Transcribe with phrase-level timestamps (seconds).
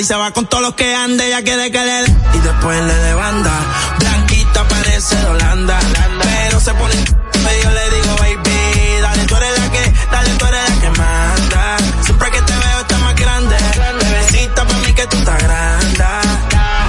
[0.00, 2.16] y se va con todos los que ande, ella quiere que le dé.
[2.34, 3.52] Y después le de banda.
[3.98, 5.78] Blanquita parece de Holanda.
[6.22, 10.70] Pero se pone yo le digo, baby, dale, tú eres la que, dale, tú eres
[10.70, 11.76] la que manda.
[12.02, 13.56] Siempre que te veo está más grande.
[14.00, 16.04] Bebecita para mí que tú estás grande.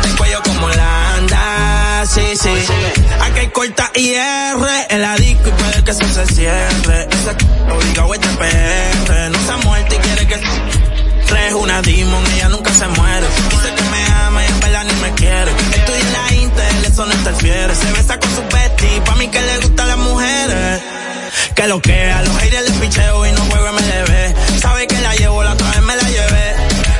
[0.05, 2.53] El cuello como la anda, sí, sí.
[3.19, 7.07] Aquí hay corta IR en la disco y puede que eso se cierre.
[7.11, 9.31] Esa obligado este PR.
[9.31, 10.80] No se ha muerto y quiere que
[11.35, 13.27] es una demon, ella nunca se muere.
[13.49, 15.51] Dice que me ama y en verdad ni me quiere.
[15.51, 17.75] Estoy en la Intel, eso no interfiere.
[17.75, 20.81] Se besa con su bestie, pa' mí que le gustan las mujeres.
[21.55, 24.59] Que lo que a los aires le picheo y no juego MLB.
[24.61, 26.55] Sabe que la llevo, la otra vez me la llevé.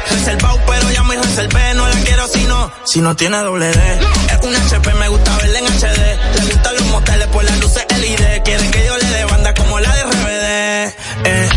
[0.10, 1.74] Reservado, pero ya me reservé.
[1.74, 4.00] No la quiero si no, si no tiene doble D.
[4.32, 6.00] Es un HP, me gusta verla en HD.
[6.36, 8.42] Le gustan los moteles por las luces LED.
[8.44, 10.94] Quieren que yo le dé banda como la de RBD.
[11.26, 11.50] Eh,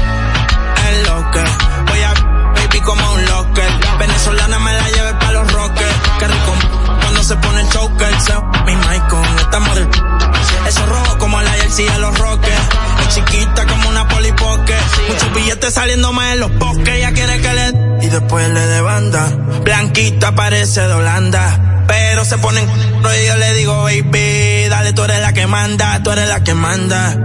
[11.75, 12.69] jersey de los rockers.
[13.01, 14.75] Es chiquita como una polipoque.
[15.09, 16.89] Muchos billetes saliendo más en los bosques.
[16.89, 19.27] Ella quiere que le y después le de banda.
[19.63, 21.85] Blanquita parece de Holanda.
[21.87, 26.11] Pero se ponen y yo le digo, baby, dale, tú eres la que manda, tú
[26.11, 27.17] eres la que manda.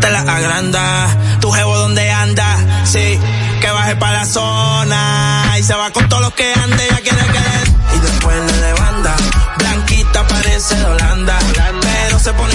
[0.00, 1.08] Te la agranda,
[1.42, 3.20] tu jevo donde anda, sí,
[3.60, 5.54] que baje para la zona.
[5.58, 7.96] Y se va con todos los que ande, ya quiere que le...
[7.96, 9.16] Y después le de banda.
[9.58, 11.38] Blanquita parece de Holanda.
[11.82, 12.54] Pero se pone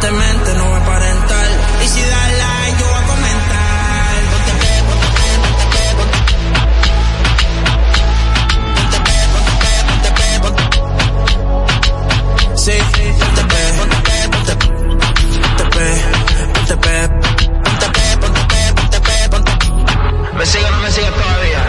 [0.00, 1.46] constantemente, no voy a aparentar.
[1.84, 4.16] Y si da like, yo voy a comentar.
[4.32, 6.16] Ponte pe, ponte pe, ponte pe, ponte
[9.06, 9.16] pe.
[9.94, 12.76] Ponte pe, ponte pe, Sí,
[13.20, 14.66] ponte pe, ponte pe, ponte pe.
[15.56, 15.86] Ponte pe,
[16.54, 16.94] ponte pe.
[17.64, 19.52] Ponte pe, ponte pe, ponte pe, ponte
[20.36, 21.59] Me sigue, no me sigue todavía.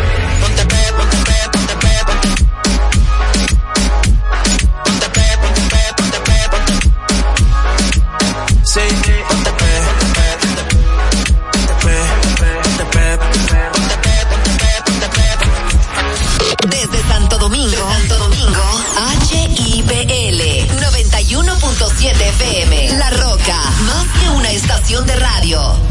[24.71, 25.90] Estación de radio.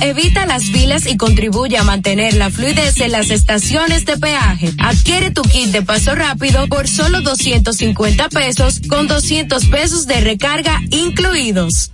[0.00, 4.72] evita las filas y contribuye a mantener la fluidez en las estaciones de peaje.
[4.78, 10.80] Adquiere tu kit de paso rápido por solo 250 pesos con 200 pesos de recarga
[10.90, 11.90] incluidos.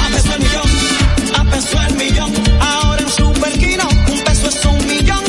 [0.00, 0.70] A peso el millón,
[1.36, 2.32] a peso el millón.
[2.60, 5.24] Ahora en Superquino, un peso es un millón.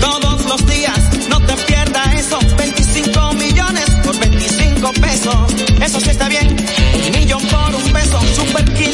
[0.00, 2.38] Todos los días, no te pierdas eso.
[2.56, 5.54] 25 millones por 25 pesos.
[5.82, 6.56] Eso sí está bien.
[7.06, 8.20] Un millón por un peso.
[8.34, 8.93] Superquino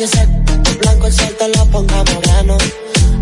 [0.00, 0.26] Y ese
[0.80, 2.56] blanco el sol te lo ponga moreno.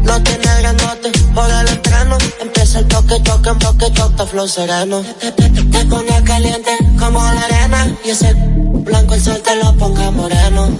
[0.05, 2.17] No tiene grandote por el entreno.
[2.41, 5.03] Empieza el toque, toque, en toque, toque, flow sereno.
[5.19, 7.97] Te, te, caliente como la arena.
[8.05, 10.79] Y ese blanco el sol te lo ponga moreno.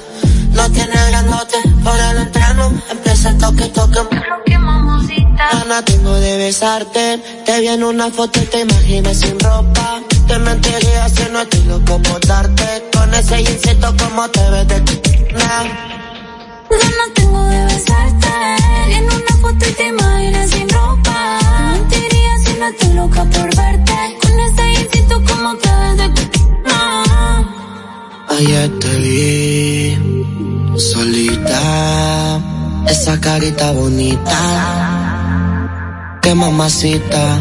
[0.53, 2.81] No tiene grandote por el entreno.
[2.93, 3.99] Empieza el toque, toque.
[5.51, 7.21] Ana tengo de besarte.
[7.45, 10.01] Te vi en una foto y te imaginas sin ropa.
[10.29, 12.98] Te mentiría si no estoy loco por darte.
[13.19, 14.79] Con ese insecto como te ves de
[15.33, 15.65] nah.
[16.71, 18.29] no tengo de besarte.
[18.97, 21.39] En una foto y te imaginas sin ropa.
[21.41, 24.19] Te mentiría si no estoy loca por verte.
[24.23, 26.09] Con ese insecto como te ves de
[26.63, 27.43] nah.
[28.39, 32.41] Ayer te vi solita,
[32.87, 34.39] esa carita bonita
[36.35, 37.41] mamacita.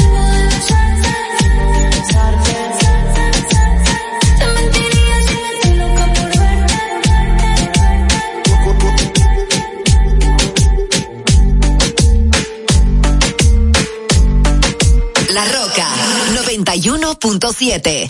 [16.75, 18.09] 91.7.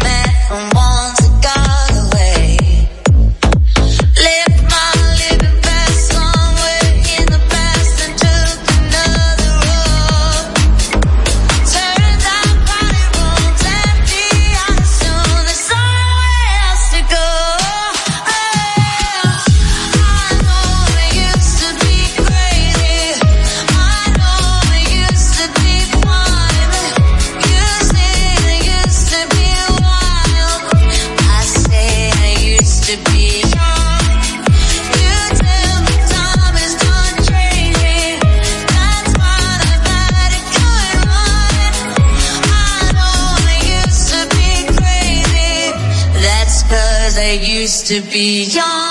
[47.91, 48.90] to be young.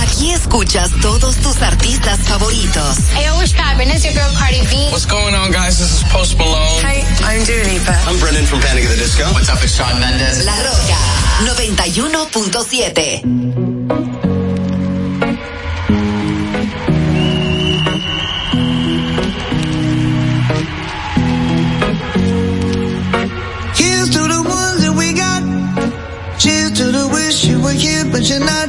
[0.00, 2.96] Aquí escuchas todos tus artistas favoritos.
[3.14, 3.90] Hey, what's poppin'?
[3.90, 4.88] It's your girl Cardi B.
[4.90, 5.78] What's going on, guys?
[5.78, 6.80] This is Post Malone.
[6.82, 7.92] Hi, I'm Dua Lipa.
[8.08, 9.24] I'm Brendan from Panic at the Disco.
[9.34, 9.62] What's up?
[9.62, 10.46] It's Sean Mendes.
[10.46, 10.96] La Roca
[11.44, 13.65] 91.7.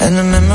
[0.00, 0.53] And the memories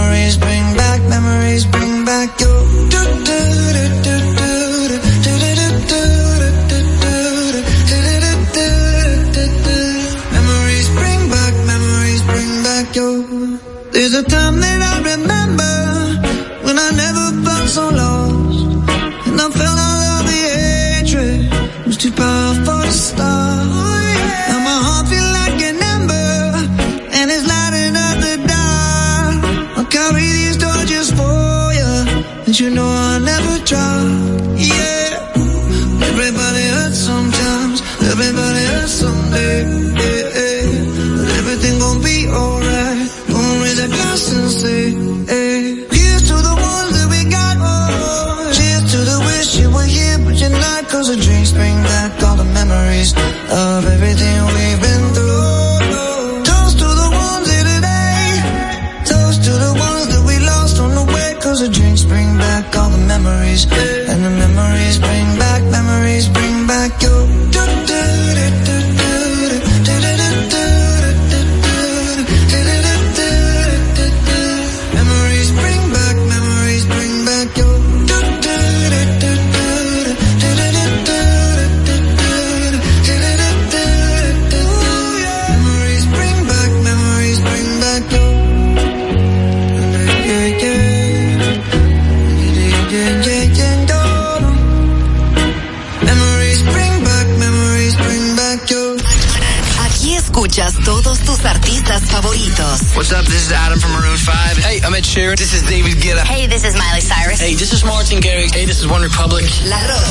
[105.10, 105.38] Sheeran.
[105.38, 106.22] This is David Guetta.
[106.22, 107.42] Hey, this is Miley Cyrus.
[107.42, 108.54] Hey, this is Martin Garrix.
[108.54, 109.44] Hey, this is One Republic.
[109.66, 110.06] La Roca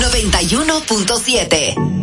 [0.00, 1.99] 91.7.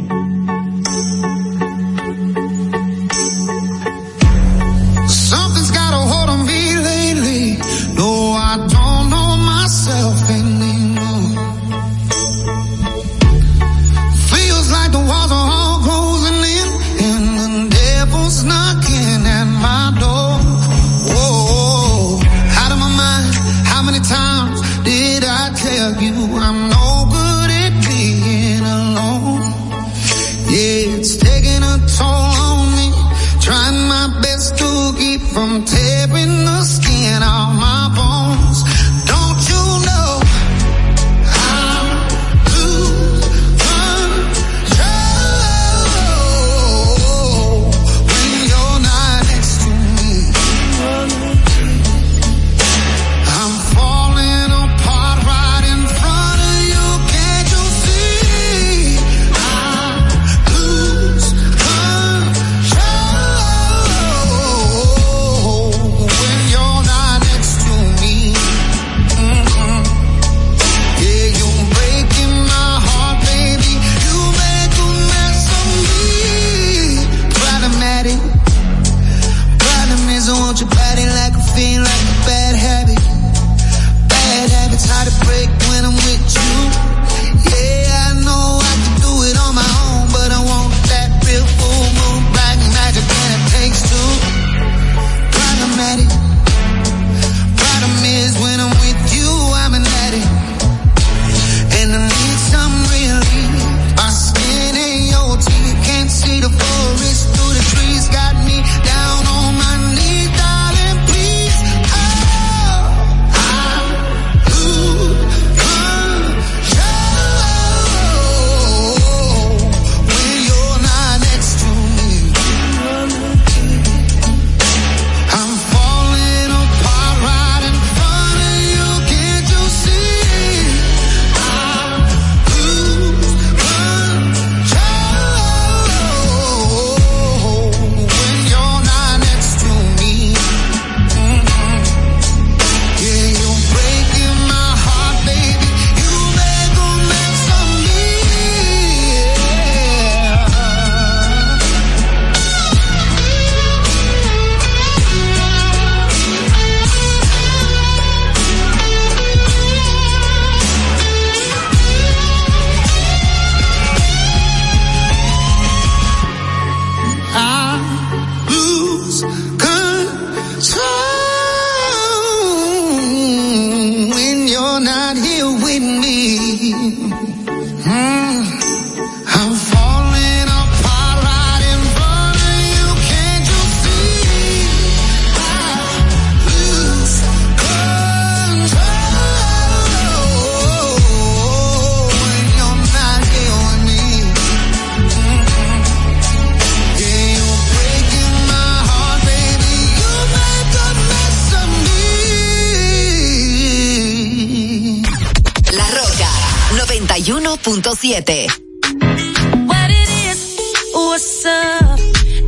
[208.28, 209.68] 91.7.
[209.68, 210.60] what it is,
[210.94, 212.00] what's up.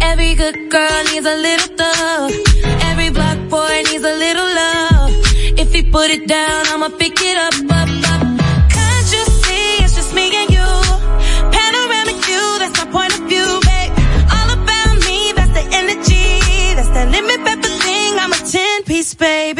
[0.02, 2.32] Every good girl needs a little thug.
[2.90, 5.12] Every black boy needs a little love.
[5.58, 8.22] If he put it down, I'ma pick it up, up, up.
[8.76, 10.70] Can't you see it's just me and you?
[11.56, 13.92] Panoramic view, that's my point of view, babe.
[14.36, 16.76] All about me, that's the energy.
[16.76, 19.59] That's that limit pepper thing, I'm a 10 piece, baby.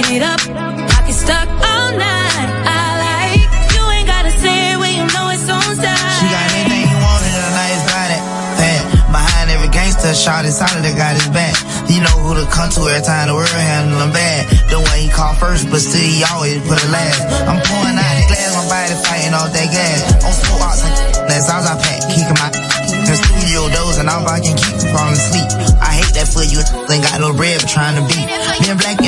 [0.00, 0.12] Tucked.
[0.12, 0.40] It up,
[0.88, 2.48] pocket stuck all night.
[2.64, 6.12] I like you ain't gotta say it when you know it's on time.
[6.16, 8.18] She got anything you want in a nice body.
[8.56, 8.82] Fat.
[9.12, 11.52] Behind every gangster shot inside that got his back.
[11.92, 14.48] You know who to come to every time the world handle him bad.
[14.72, 17.20] The one he called first, but still he always put it last.
[17.44, 20.24] I'm pouring out the glass, my body fighting off that gas.
[20.24, 20.80] On four ox,
[21.28, 22.72] that's all I pack, kicking my
[23.12, 25.48] the studio doors and all I can keep from falling asleep.
[25.82, 28.24] I hate that for you, ain't got no bread for trying to beat.
[28.24, 29.01] Me Being black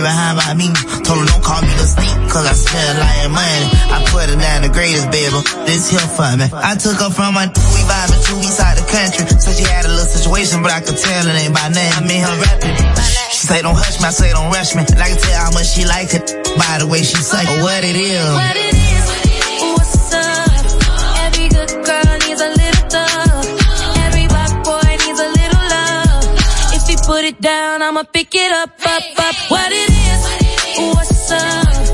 [0.00, 0.68] baby, how me?
[1.04, 3.66] Told her don't call me the sneak, cause I spend like money.
[3.92, 5.36] I put her down the greatest, baby.
[5.68, 6.48] This here for me.
[6.52, 9.28] I took her from my we vibing to east side the country.
[9.40, 11.92] So she had a little situation, but I could tell it ain't by name.
[11.92, 12.76] I made her rapping.
[13.30, 14.82] She say don't hush me, I say don't rush me.
[14.88, 16.24] And I can tell how much she like it
[16.56, 17.44] by the way she say.
[17.60, 18.24] What it is.
[18.24, 18.89] What it is,
[27.30, 29.34] it down, I'ma pick it up, up, up.
[29.50, 31.89] What it is, what's up?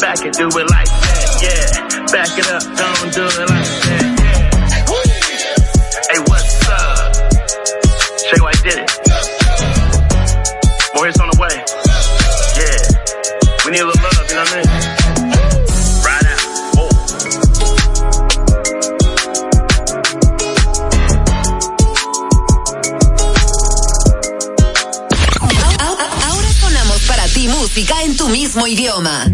[0.00, 1.66] Back it, do it like that, yeah.
[2.12, 4.50] Back it up, don't do it like that, yeah.
[6.10, 7.14] Hey, what's up?
[8.28, 8.90] Shay White did it.
[10.94, 11.54] More hits on the way.
[12.58, 12.78] Yeah.
[13.64, 14.66] We need a little love, you know what I mean?
[16.04, 16.42] Right out.
[26.26, 29.26] Ahora sonamos para ti música en tu mismo idioma.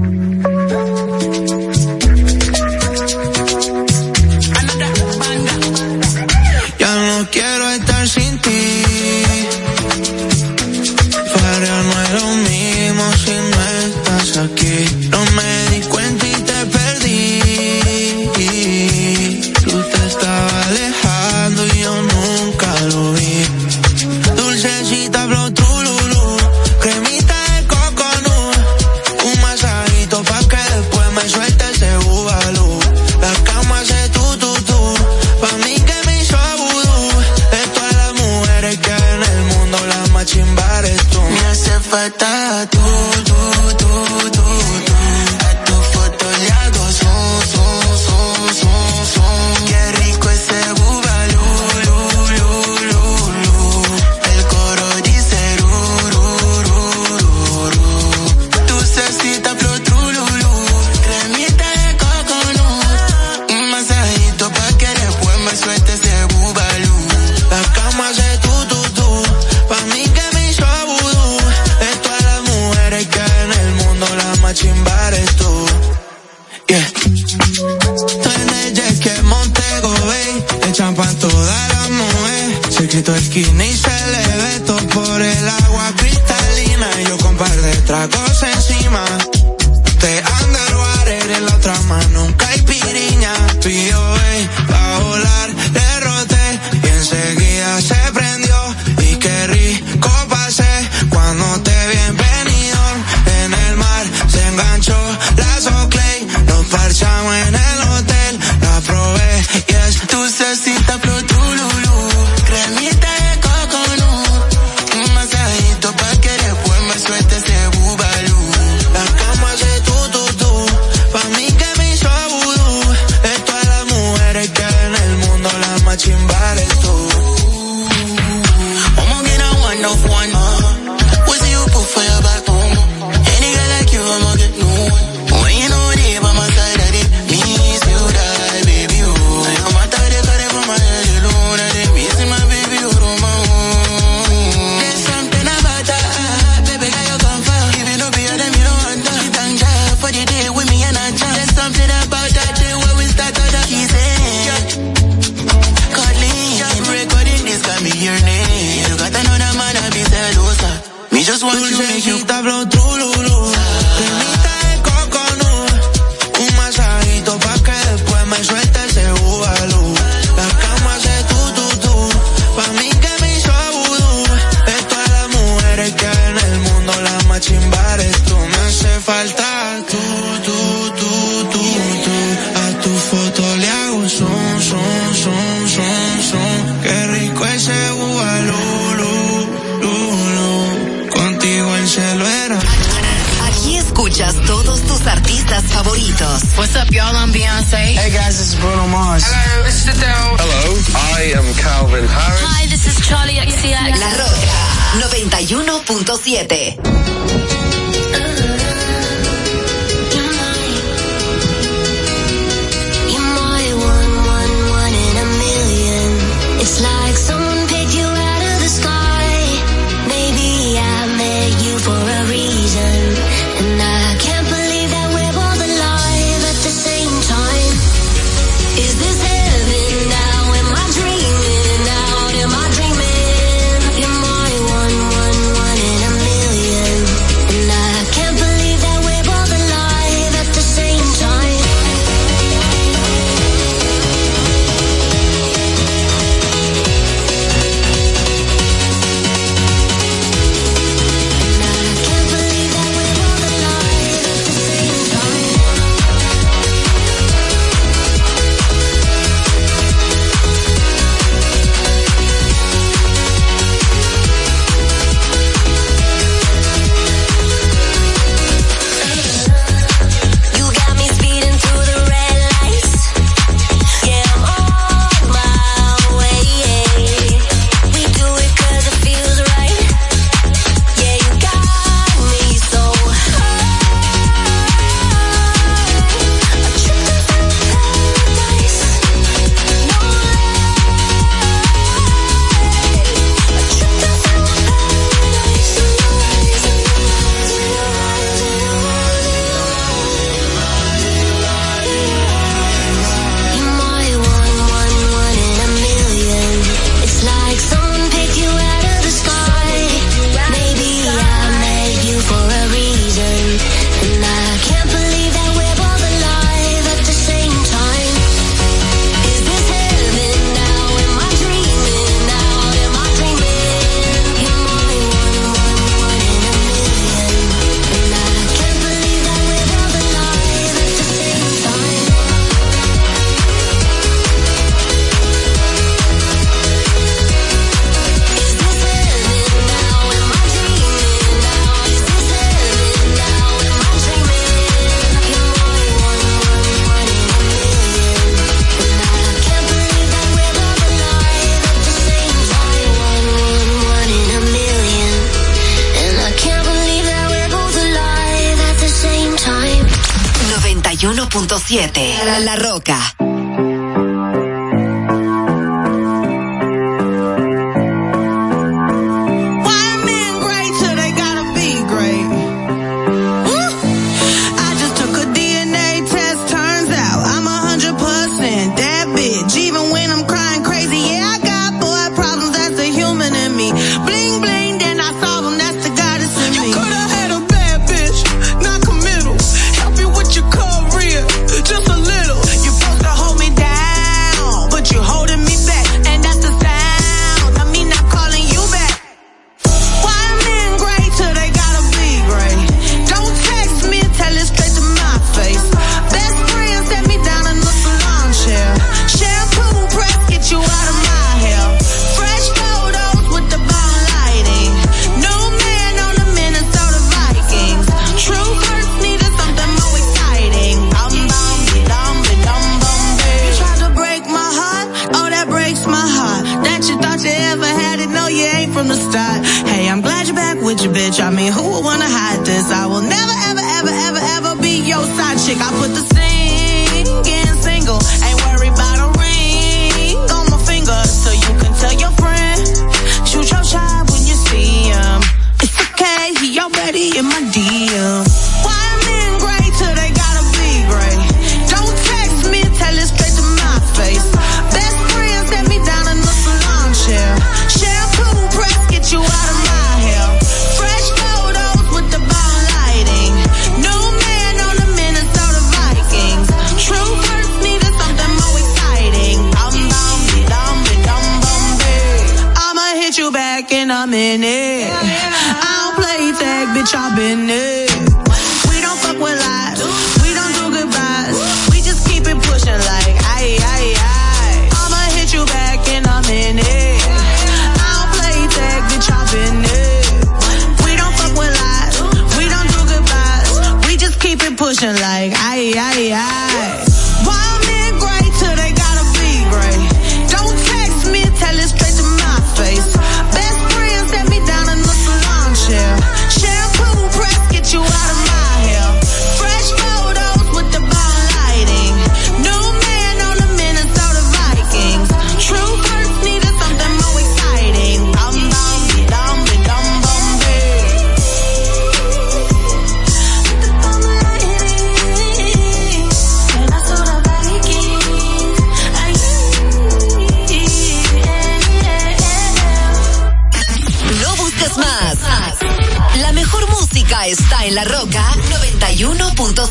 [494.81, 496.50] motion like, aye, aye, aye.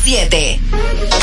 [0.04, 1.19] 91.7.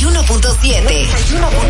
[0.00, 1.04] 91.7.
[1.10, 1.69] 91.7.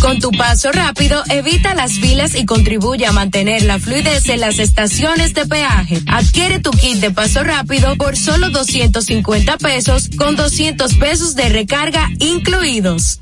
[0.00, 4.58] Con tu paso rápido, evita las filas y contribuye a mantener la fluidez en las
[4.58, 6.00] estaciones de peaje.
[6.06, 12.08] Adquiere tu kit de paso rápido por solo 250 pesos con 200 pesos de recarga
[12.18, 13.20] incluidos.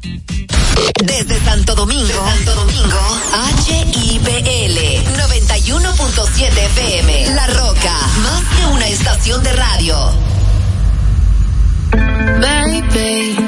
[1.05, 2.99] Desde Santo Domingo, Santo Domingo,
[3.67, 4.79] HIPL
[5.19, 7.35] 91.7 FM.
[7.35, 10.13] La Roca, más que una estación de radio.
[12.41, 13.48] Baby,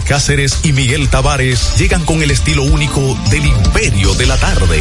[0.00, 4.80] Cáceres y Miguel Tavares llegan con el estilo único del imperio de la tarde.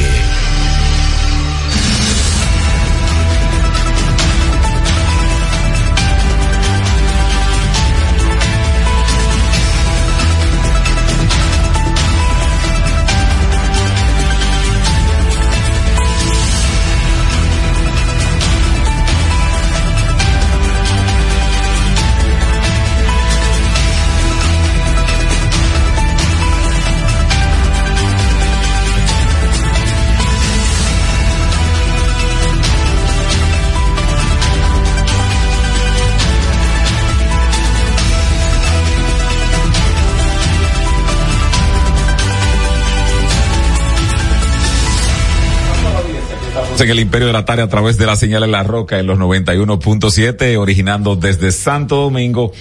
[46.84, 49.08] En el Imperio de la Tarde a través de la señal en la roca en
[49.08, 52.52] los 91.7, originando desde Santo Domingo.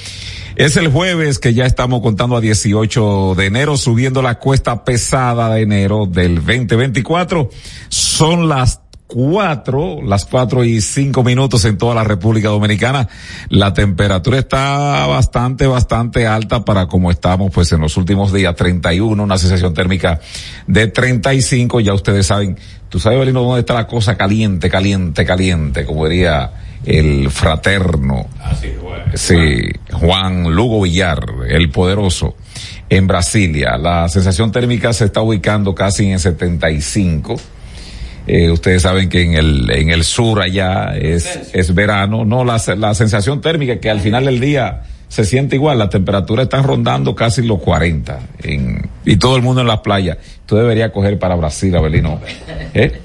[0.56, 5.52] Es el jueves que ya estamos contando a 18 de enero, subiendo la cuesta pesada
[5.52, 7.50] de enero del 2024.
[7.88, 13.08] Son las cuatro, las cuatro y cinco minutos en toda la República Dominicana.
[13.48, 19.22] La temperatura está bastante, bastante alta para como estamos pues en los últimos días, 31,
[19.22, 20.20] una sensación térmica
[20.66, 25.84] de 35, ya ustedes saben, tú sabes, Belino, dónde está la cosa caliente, caliente, caliente,
[25.84, 26.52] como diría
[26.84, 28.26] el fraterno.
[29.14, 32.36] Sí, Juan Lugo Villar, el poderoso,
[32.88, 33.76] en Brasilia.
[33.78, 37.36] La sensación térmica se está ubicando casi en 75.
[38.26, 42.24] Eh, ustedes saben que en el, en el sur allá es, es verano.
[42.24, 45.78] No, la, la sensación térmica que al final del día se siente igual.
[45.78, 50.18] La temperatura está rondando casi los 40 en, y todo el mundo en la playa.
[50.46, 52.20] Tú deberías coger para Brasil, Abelino.
[52.74, 53.00] ¿Eh?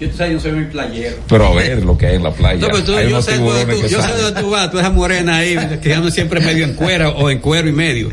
[0.00, 1.16] Yo, tú sabes, yo soy muy playero.
[1.28, 2.60] Pero a ver lo que hay en la playa.
[2.60, 3.48] No, pero tú, Hay yo sé tú,
[3.88, 7.10] yo sé dónde tú vas, tú esa morena ahí, que ando siempre medio en cuero
[7.16, 8.10] o en cuero y medio.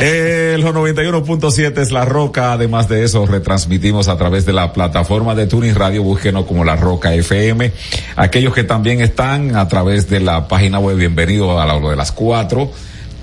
[0.00, 2.52] Eh, El 91.7 es La Roca.
[2.52, 6.02] Además de eso, retransmitimos a través de la plataforma de Tuning Radio.
[6.02, 7.70] Búsquenos como La Roca FM.
[8.16, 12.12] Aquellos que también están a través de la página web, bienvenido a lo de las
[12.12, 12.70] cuatro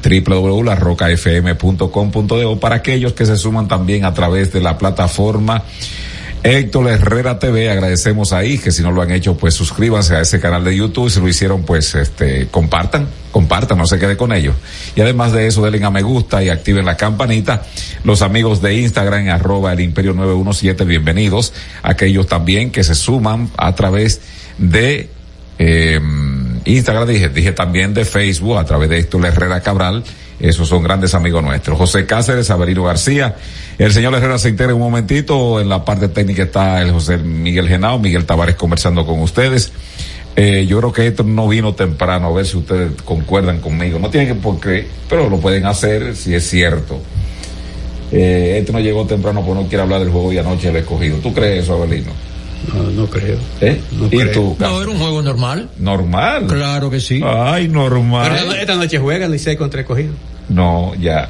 [0.01, 5.63] www.larrocafm.com.de para aquellos que se suman también a través de la plataforma
[6.41, 10.39] Héctor Herrera TV, agradecemos ahí que si no lo han hecho, pues suscríbanse a ese
[10.39, 11.09] canal de YouTube.
[11.09, 14.55] Si lo hicieron, pues este, compartan, compartan, no se quede con ellos.
[14.95, 17.63] Y además de eso, denle a me gusta y activen la campanita.
[18.05, 21.51] Los amigos de Instagram, arroba el imperio 917, bienvenidos.
[21.83, 24.21] Aquellos también que se suman a través
[24.57, 25.09] de,
[25.57, 25.99] eh,
[26.63, 30.05] Instagram, dije, dije también de Facebook, a través de Héctor Herrera Cabral.
[30.39, 31.77] Esos son grandes amigos nuestros.
[31.77, 33.35] José Cáceres, Avelino García.
[33.77, 35.59] El señor Herrera se integra un momentito.
[35.59, 39.71] En la parte técnica está el José Miguel Genao, Miguel Tavares conversando con ustedes.
[40.35, 43.99] Eh, yo creo que esto no vino temprano, a ver si ustedes concuerdan conmigo.
[43.99, 47.01] No tienen por qué, pero lo pueden hacer si es cierto.
[48.11, 51.17] Eh, este no llegó temprano porque no quiere hablar del juego y anoche el escogido.
[51.17, 52.11] ¿Tú crees eso, Avelino?
[52.74, 53.38] No, no creo.
[53.62, 53.80] ¿Eh?
[54.12, 54.32] ¿Y creo.
[54.32, 54.55] tú?
[54.60, 55.70] No, era un juego normal.
[55.78, 56.47] ¿Normal?
[56.47, 57.22] Claro que sí.
[57.24, 58.32] Ay, normal.
[58.36, 60.14] Pero esta noche juega el Licey contra escogido.
[60.49, 61.30] No, ya.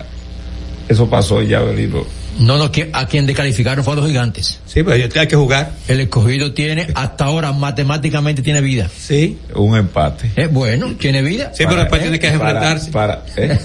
[0.87, 2.03] Eso pasó ya, Belino.
[2.39, 4.59] No, no, que- a quien descalificaron fue a los gigantes.
[4.65, 5.73] Sí, pero hay que jugar.
[5.87, 8.89] El escogido tiene, hasta ahora matemáticamente tiene vida.
[8.97, 9.37] Sí.
[9.55, 10.31] Un empate.
[10.35, 11.51] Es bueno, tiene vida.
[11.53, 12.91] Sí, pero después tiene que enfrentarse.
[12.91, 13.59] Para, ¿eh?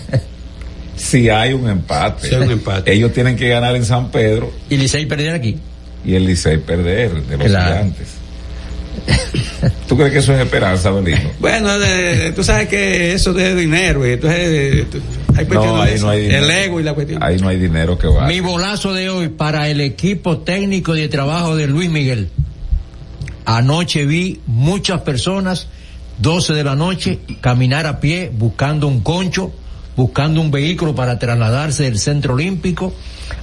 [0.97, 2.29] si hay un empate.
[2.29, 2.93] Si hay un empate.
[2.93, 5.57] Ellos tienen que ganar en San Pedro Y Licey perder aquí.
[6.05, 7.74] Y el Licey perder de los Claro.
[7.76, 8.09] gigantes.
[9.88, 11.18] ¿Tú crees que eso es esperanza, Belino?
[11.40, 15.00] Bueno, de- tú sabes que eso de dinero, y entonces tú-
[15.36, 16.07] hay cuestiones No, ahí eso.
[16.07, 16.44] no hay dinero.
[16.44, 17.22] El ego y la cuestión.
[17.22, 18.26] Ahí no hay dinero que va.
[18.26, 22.28] Mi bolazo de hoy para el equipo técnico de trabajo de Luis Miguel.
[23.44, 25.66] Anoche vi muchas personas,
[26.18, 29.52] 12 de la noche, caminar a pie buscando un concho,
[29.96, 32.94] buscando un vehículo para trasladarse del centro olímpico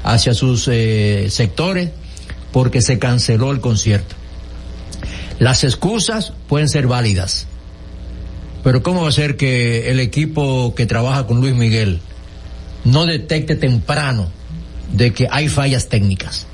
[0.04, 1.90] hacia sus eh, sectores
[2.52, 4.16] porque se canceló el concierto.
[5.40, 7.48] Las excusas pueden ser válidas,
[8.64, 12.00] pero ¿cómo va a ser que el equipo que trabaja con Luis Miguel
[12.84, 14.30] no detecte temprano
[14.94, 16.46] de que hay fallas técnicas?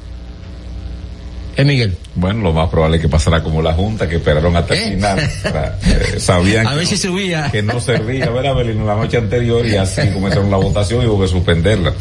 [1.57, 1.97] ¿Eh, Miguel?
[2.13, 5.29] Bueno, lo más probable es que pasará como la Junta, que esperaron hasta el final.
[5.43, 7.49] para- eh, sabían A que no- subía.
[7.51, 8.85] que no servía, ¿verdad, Belino?
[8.85, 11.93] La noche anterior y así comenzaron la votación y hubo que suspenderla.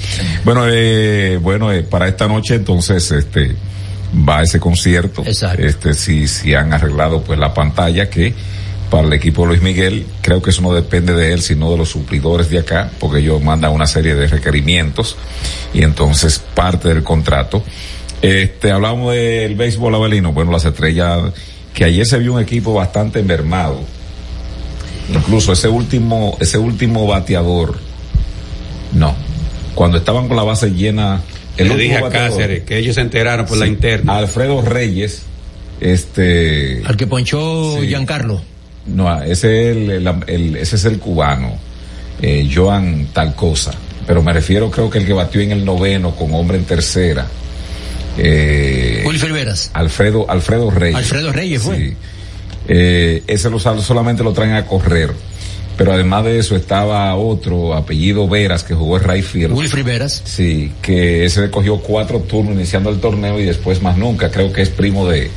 [0.45, 3.57] Bueno, eh, bueno, eh, para esta noche entonces, este,
[4.29, 5.23] va ese concierto.
[5.25, 8.35] Este, si, si han arreglado pues la pantalla que
[8.91, 11.77] para el equipo de Luis Miguel, creo que eso no depende de él, sino de
[11.77, 15.17] los suplidores de acá, porque ellos mandan una serie de requerimientos
[15.75, 17.63] y entonces parte del contrato.
[18.23, 21.33] Este, hablamos del béisbol abelino, bueno, las estrellas,
[21.75, 23.81] que ayer se vio un equipo bastante mermado.
[25.13, 27.79] Incluso ese último, ese último bateador,
[28.93, 29.15] no.
[29.75, 31.21] Cuando estaban con la base llena,
[31.57, 34.17] el Le dije a Cáceres que ellos se enteraron por la Sí, interna.
[34.19, 35.23] Alfredo Reyes,
[35.81, 36.83] este.
[36.85, 38.41] Al que ponchó Giancarlo.
[38.87, 41.57] No, ese es el, el- el- ese es el cubano,
[42.23, 43.73] eh, Joan tal cosa.
[44.07, 47.27] Pero me refiero, creo que el que batió en el noveno con hombre en tercera.
[48.19, 49.71] Eh, Wilfred Veras.
[49.75, 50.97] Alfredo, Alfredo Reyes.
[50.97, 51.77] Alfredo Reyes fue.
[51.77, 51.95] Sí.
[52.69, 55.13] Eh, ese lo, solamente lo traen a correr.
[55.77, 59.53] Pero además de eso estaba otro apellido Veras que jugó en Rayfield.
[59.53, 60.23] Wilfred Veras.
[60.25, 64.31] Sí, que ese le cogió cuatro turnos iniciando el torneo y después más nunca.
[64.31, 65.31] Creo que es primo de,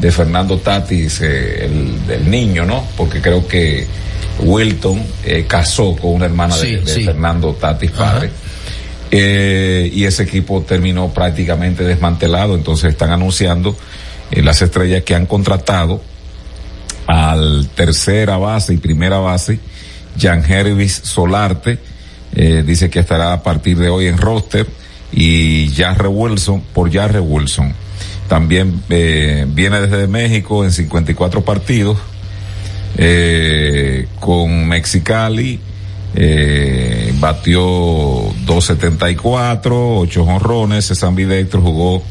[0.00, 2.84] de Fernando Tatis, eh, el, del niño, ¿no?
[2.96, 3.86] Porque creo que
[4.40, 7.04] Wilton eh, casó con una hermana de, Sí, de sí.
[7.04, 8.30] Fernando Tatis padre.
[9.10, 12.56] Eh, y ese equipo terminó prácticamente desmantelado.
[12.56, 13.76] Entonces están anunciando
[14.32, 16.02] eh, las estrellas que han contratado
[17.06, 19.60] al tercera base y primera base,
[20.18, 21.78] Jan Hervis Solarte,
[22.34, 24.66] eh, dice que estará a partir de hoy en roster,
[25.12, 27.72] y Jarre Wilson, por Jarre Wilson.
[28.28, 31.98] También eh, viene desde México en 54 partidos,
[32.96, 35.60] eh, con Mexicali,
[36.16, 37.60] eh, batió
[38.46, 42.02] 274, 8 honrones, César Vidector jugó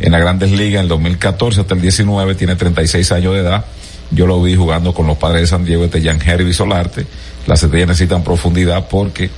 [0.00, 3.64] en las grandes ligas en el 2014 hasta el 19, tiene 36 años de edad.
[4.12, 7.06] Yo lo vi jugando con los padres de San Diego, este Jan Hervey Solarte.
[7.46, 9.30] Las estrellas necesitan profundidad porque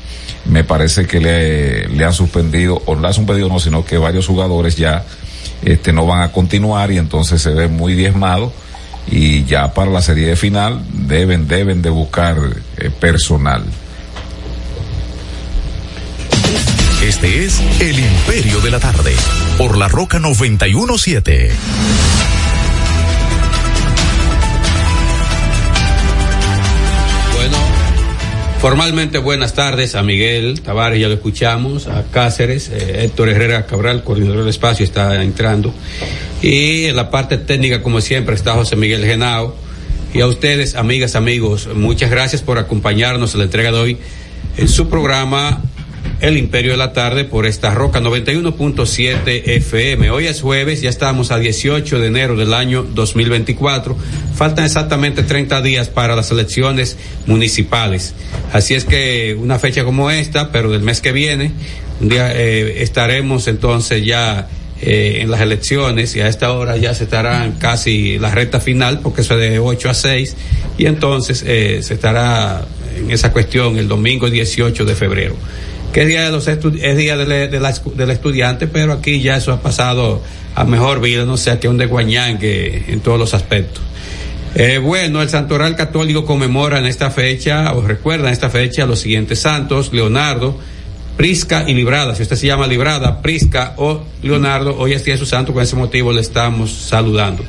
[0.44, 4.26] me parece que le, le han suspendido, o no le suspendido no, sino que varios
[4.26, 5.04] jugadores ya
[5.62, 8.52] este, no van a continuar y entonces se ve muy diezmado
[9.10, 12.36] y ya para la serie de final deben, deben de buscar
[12.78, 13.64] eh, personal.
[17.02, 19.12] Este es El Imperio de la Tarde,
[19.58, 21.50] por la Roca 917.
[28.62, 34.04] Formalmente buenas tardes a Miguel Tavares, ya lo escuchamos, a Cáceres, eh, Héctor Herrera Cabral,
[34.04, 35.74] coordinador del espacio, está entrando.
[36.42, 39.56] Y en la parte técnica, como siempre, está José Miguel Genao.
[40.14, 43.98] Y a ustedes, amigas, amigos, muchas gracias por acompañarnos en la entrega de hoy
[44.56, 45.60] en su programa
[46.22, 50.08] El Imperio de la Tarde por esta Roca 91.7 FM.
[50.12, 53.96] Hoy es jueves, ya estamos a 18 de enero del año 2024.
[54.32, 56.96] Faltan exactamente 30 días para las elecciones
[57.26, 58.14] municipales.
[58.52, 61.50] Así es que una fecha como esta, pero del mes que viene,
[62.00, 64.46] un día eh, estaremos entonces ya
[64.80, 69.00] eh, en las elecciones y a esta hora ya se estarán casi la recta final
[69.00, 70.36] porque eso es de 8 a 6
[70.78, 72.64] y entonces eh, se estará
[72.96, 75.34] en esa cuestión el domingo 18 de febrero
[75.92, 79.60] que es día de los es día de del estudiante pero aquí ya eso ha
[79.60, 80.22] pasado
[80.54, 83.82] a mejor vida no sé que un desguañangue en todos los aspectos
[84.54, 89.00] eh, bueno, el Santoral Católico conmemora en esta fecha, o recuerda en esta fecha, los
[89.00, 90.58] siguientes santos, Leonardo,
[91.16, 92.14] Prisca y Librada.
[92.14, 95.62] Si usted se llama Librada, Prisca o Leonardo, hoy es día de su santo, con
[95.62, 97.44] ese motivo le estamos saludando.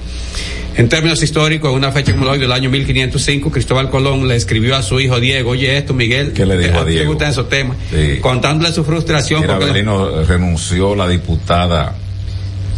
[0.76, 4.36] En términos históricos, en una fecha como la hoy del año 1505, Cristóbal Colón le
[4.36, 6.32] escribió a su hijo Diego, oye esto, Miguel.
[6.34, 7.10] ¿Qué le dijo a ¿te Diego?
[7.12, 7.78] gustan esos temas?
[7.92, 8.18] Sí.
[8.22, 9.84] Contándole su frustración Mira, porque
[10.28, 11.96] renunció la diputada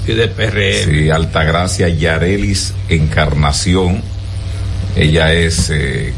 [0.05, 0.91] de PRM.
[0.93, 4.01] Sí, Altagracia Yarelis Encarnación.
[4.95, 6.13] Ella es eh,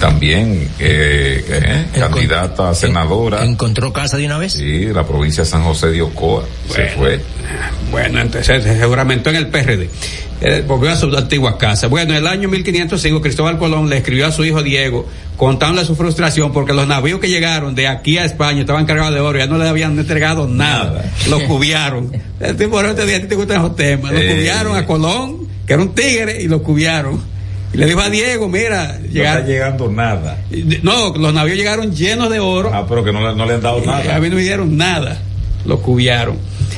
[0.00, 3.44] también eh, eh, candidata a senadora.
[3.44, 4.52] ¿Encontró casa de una vez?
[4.54, 6.44] Sí, la provincia de San José de Ocoa.
[6.68, 7.20] Se fue.
[7.90, 9.88] Bueno, entonces se juramentó en el PRD.
[10.42, 11.86] Eh, volvió a su antigua casa.
[11.86, 15.08] Bueno, en el año 1505 Cristóbal Colón le escribió a su hijo Diego
[15.38, 19.20] contándole su frustración porque los navíos que llegaron de aquí a España estaban cargados de
[19.20, 22.10] oro, ya no le habían entregado nada, lo cubiaron.
[22.40, 24.34] El tipo no te, a ti te gustan esos temas, lo Eh.
[24.34, 27.20] cubiaron a Colón, que era un tigre, y lo cubiaron.
[27.72, 30.38] Y le dijo a Diego, mira, No está llegando nada.
[30.82, 32.70] no, los navíos llegaron llenos de oro.
[32.72, 34.16] Ah, pero que no, le- no le han dado nada.
[34.16, 35.20] A mí no me dieron nada,
[35.64, 36.36] lo cubiaron.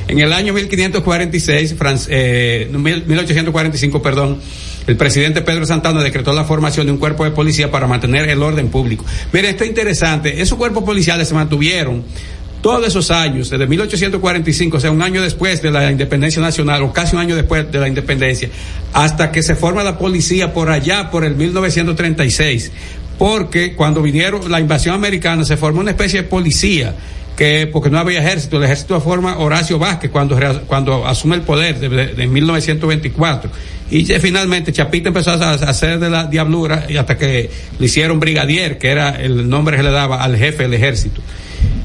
[0.08, 4.38] En el año 1546, Fran- eh, no, mil- 1845, perdón,
[4.86, 8.42] el presidente Pedro Santana decretó la formación de un cuerpo de policía para mantener el
[8.42, 9.04] orden público.
[9.32, 12.02] Mire, esto es interesante, esos cuerpos policiales se mantuvieron
[12.60, 16.92] todos esos años, desde 1845, o sea, un año después de la independencia nacional, o
[16.92, 18.48] casi un año después de la independencia,
[18.92, 22.72] hasta que se forma la policía por allá, por el 1936.
[23.18, 26.94] Porque cuando vinieron la invasión americana, se formó una especie de policía
[27.36, 30.36] que porque no había ejército, el ejército forma Horacio Vázquez cuando,
[30.66, 33.50] cuando asume el poder de, de- de 1924.
[33.90, 37.48] Y finalmente Chapita empezó a, a hacer de la diablura y hasta que
[37.78, 41.20] le hicieron brigadier, que era el nombre que le daba al jefe del ejército.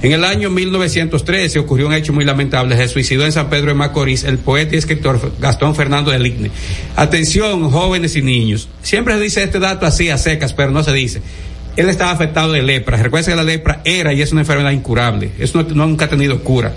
[0.03, 2.75] En el año 1913 ocurrió un hecho muy lamentable.
[2.75, 6.51] Se suicidó en San Pedro de Macorís el poeta y escritor Gastón Fernando de Ligne.
[6.97, 8.67] Atención, jóvenes y niños.
[8.81, 11.21] Siempre se dice este dato así a secas, pero no se dice.
[11.77, 12.97] Él estaba afectado de lepra.
[12.97, 15.31] Recuerden que la lepra era y es una enfermedad incurable.
[15.39, 16.75] Eso no, no nunca ha tenido cura.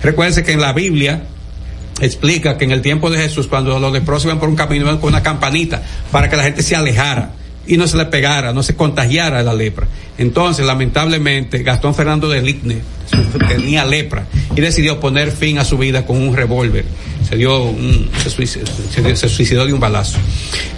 [0.00, 1.24] Recuerden que en la Biblia
[2.00, 4.98] explica que en el tiempo de Jesús, cuando los leprosos iban por un camino, iban
[4.98, 7.32] con una campanita para que la gente se alejara
[7.68, 9.86] y no se le pegara, no se contagiara la lepra.
[10.16, 12.78] Entonces, lamentablemente, Gastón Fernando de Ligne
[13.46, 14.26] tenía lepra
[14.56, 16.84] y decidió poner fin a su vida con un revólver.
[17.28, 18.66] Se dio un, se, suicidó,
[19.14, 20.18] se suicidó de un balazo.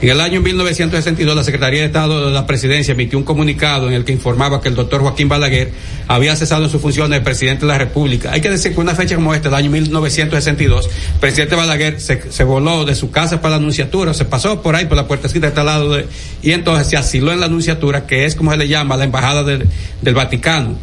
[0.01, 3.94] En el año 1962, la Secretaría de Estado de la Presidencia emitió un comunicado en
[3.94, 5.70] el que informaba que el doctor Joaquín Balaguer
[6.09, 8.32] había cesado en su función de presidente de la República.
[8.32, 12.44] Hay que decir que una fecha como esta, el año 1962, el presidente Balaguer se,
[12.44, 15.48] voló de su casa para la anunciatura, se pasó por ahí por la puertecita de
[15.48, 16.06] este lado de,
[16.43, 19.44] y entonces se asiló en la anunciatura, que es como se le llama la embajada
[19.44, 20.77] del Vaticano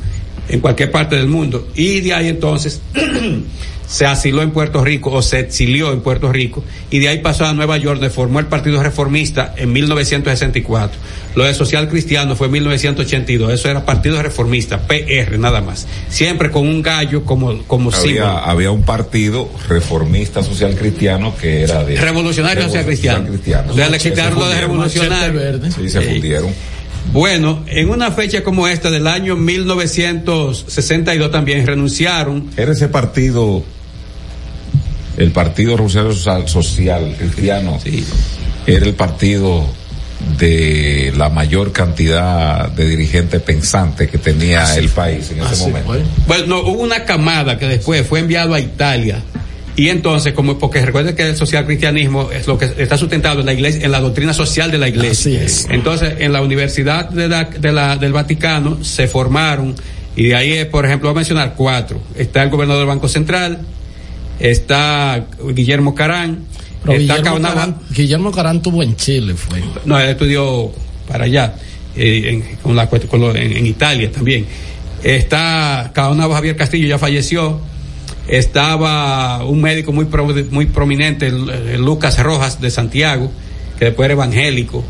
[0.50, 1.68] en cualquier parte del mundo.
[1.76, 2.82] Y de ahí entonces
[3.88, 7.46] se asiló en Puerto Rico o se exilió en Puerto Rico y de ahí pasó
[7.46, 11.00] a Nueva York, donde formó el Partido Reformista en 1964.
[11.36, 15.88] Lo de Social Cristiano fue en 1982, eso era Partido Reformista, PR nada más.
[16.10, 18.28] Siempre con un gallo como, como símbolo.
[18.28, 23.26] Había, había un partido reformista social cristiano que era de Revolucionario social cristiano.
[23.28, 23.74] cristiano.
[23.76, 25.42] Le- le quitaron lo de revolucionario.
[25.72, 26.50] Sí, se fundieron.
[27.14, 33.64] Bueno, en una fecha como esta del año 1962 también renunciaron Era ese partido,
[35.18, 37.80] el Partido Revolucionario Social, Social Cristiano,
[38.66, 39.66] era el partido
[40.38, 45.94] de la mayor cantidad de dirigentes pensantes que tenía el país en ese momento.
[46.28, 49.22] Bueno, no, hubo una camada que después fue enviado a Italia.
[49.76, 53.46] Y entonces, como porque recuerden que el social cristianismo es lo que está sustentado en
[53.46, 55.40] la iglesia, en la doctrina social de la iglesia.
[55.70, 59.76] Entonces, en la Universidad de la- de la- del Vaticano se formaron,
[60.16, 62.02] y de ahí, por ejemplo, voy a mencionar cuatro.
[62.16, 63.60] Está el gobernador del Banco Central,
[64.40, 66.46] está Guillermo Carán,
[66.84, 69.62] Pero está Guillermo Caonaba- Carán, Guillermo Carán tuvo en Chile, fue.
[69.86, 70.72] no, él estudió
[71.08, 71.56] para allá,
[71.96, 74.46] eh, en, con la, cuest- con lo- en, en Italia también.
[75.04, 77.60] Está Caonabo Javier Castillo, ya falleció.
[78.28, 81.32] Estaba un médico muy, pro- muy prominente,
[81.78, 83.32] Lucas Rojas de Santiago,
[83.80, 84.84] que después era evangélico.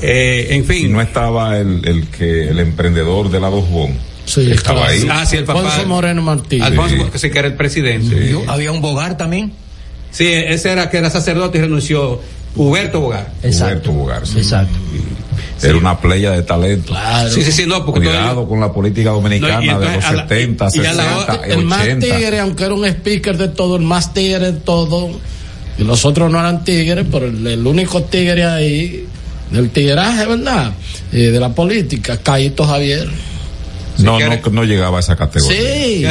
[0.00, 0.86] Eh, en fin.
[0.86, 3.90] Y no estaba el, el que el emprendedor de la Dos Bon.
[4.26, 5.06] Sí, estaba ahí.
[5.10, 5.60] Ah, sí, el papá.
[5.60, 6.66] Alfonso Moreno Martínez.
[6.66, 8.34] Alfonso, que sí que era el presidente.
[8.48, 9.52] Había un Bogar también.
[10.10, 12.20] Sí, ese era que era sacerdote y renunció.
[12.56, 13.32] Huberto Bogar.
[13.42, 14.38] Huberto Bogar, sí.
[14.38, 14.72] Exacto.
[15.62, 16.94] Era una playa de talento.
[17.30, 20.04] Sí, sí, sí, no, porque Cuidado con la política dominicana No, y entonces de los
[20.04, 22.06] a la- 70, y a la 60, el más 80.
[22.06, 25.10] tigre, aunque era un speaker de todo, el más tigre de todo,
[25.78, 29.06] y los otros no eran tigres, pero el, el único tigre ahí,
[29.50, 30.72] del tigueraje, ¿verdad?
[31.12, 33.08] Eh, de la política, Caíto Javier.
[33.98, 35.58] No, no, no llegaba a esa categoría.
[35.58, 36.04] Sí.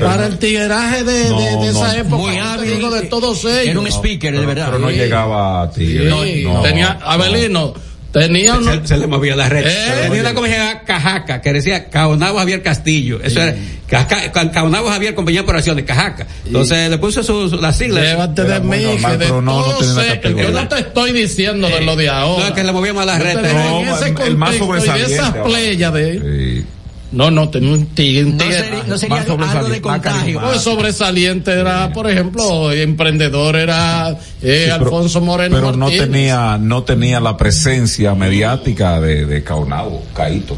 [0.00, 2.00] Para el tigueraje de, de- No, de esa no.
[2.00, 2.90] época, Muy hábil.
[2.90, 3.66] de todos ellos.
[3.68, 4.66] Era un speaker, de verdad.
[4.66, 4.96] Pero no Sí.
[4.96, 5.86] llegaba a ti.
[5.86, 7.74] Sí, no, tenía, Abelino,
[8.14, 9.66] Tenía se, se le movía la red.
[9.66, 13.18] Eh, Tenía una compañía se Cajaca, que decía Caonabo Javier Castillo.
[13.22, 13.54] Eso era
[13.88, 16.26] Caja- Ca- Caonabo Javier Compañía de Operaciones, Cajaca.
[16.46, 18.04] Entonces le puso su, su- las siglas.
[18.04, 18.76] Llévate de mí,
[19.10, 22.48] que de todo sé, que yo no te estoy diciendo de lo de ahora.
[22.50, 23.34] No, que le movíamos a la red.
[23.40, 26.64] te digo, en ese contexto y de esas playas de...
[27.12, 28.24] No, no, tenía un tigre.
[28.24, 30.40] un tigre sería- no sería más algo de contagio.
[30.40, 36.10] Pues sobresaliente era, por ejemplo, emprendedor era eh, Sí, pero- Alfonso Moreno Pero no Martínez.
[36.10, 40.56] tenía, no tenía la presencia mediática de, de Caonabo, Caito.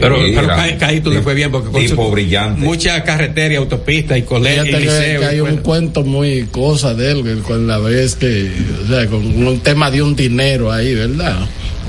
[0.00, 2.60] Pero, Sí, pero Ca- Caíto le fue bien porque con tipo su- brillante.
[2.64, 5.20] mucha carretera y autopista y colegio y liceo.
[5.20, 8.52] que hay un cuento muy cosa de él, con la vez que,
[8.84, 11.38] o sea, con un tema de un dinero ahí, ¿verdad?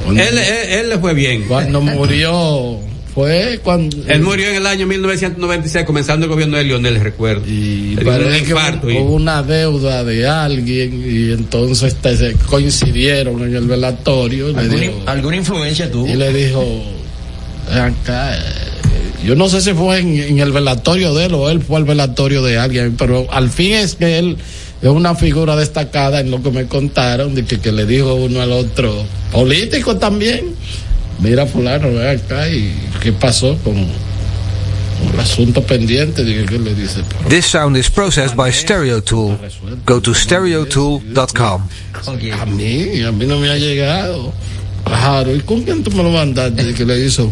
[0.03, 1.43] Cuando, Él, él, él le fue bien.
[1.47, 2.79] cuando murió,
[3.13, 3.97] fue cuando...
[4.07, 7.43] Él murió en el año 1996, comenzando el gobierno de Lionel, recuerdo.
[7.47, 8.53] Y parece que
[8.93, 14.49] y- hubo una deuda de alguien y entonces te- se coincidieron en el velatorio.
[14.49, 16.07] y le ¿Alguna, dijo- alguna influencia tuvo?
[16.07, 16.63] y le dijo,
[17.69, 18.41] "Ven acá, eh,
[19.25, 21.83] yo no sé si fue en, en el velatorio de él o él fue al
[21.85, 24.37] velatorio de alguien, pero al fin es que él
[24.81, 28.41] es una figura destacada en lo que me contaron, de que, que le dijo uno
[28.41, 30.55] al otro, político también,
[31.19, 37.01] mira fulano, acá y qué pasó con, con el asunto pendiente, dije, ¿qué le dice?
[37.27, 39.37] This sound is processed by Stereotool.
[39.85, 41.67] Go to stereotool.com.
[42.05, 44.33] A mí, a mí no me ha llegado.
[44.85, 46.73] Claro, ¿y con quién tú me lo mandaste?
[46.73, 47.31] Que le hizo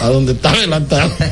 [0.00, 1.10] a donde está adelantado.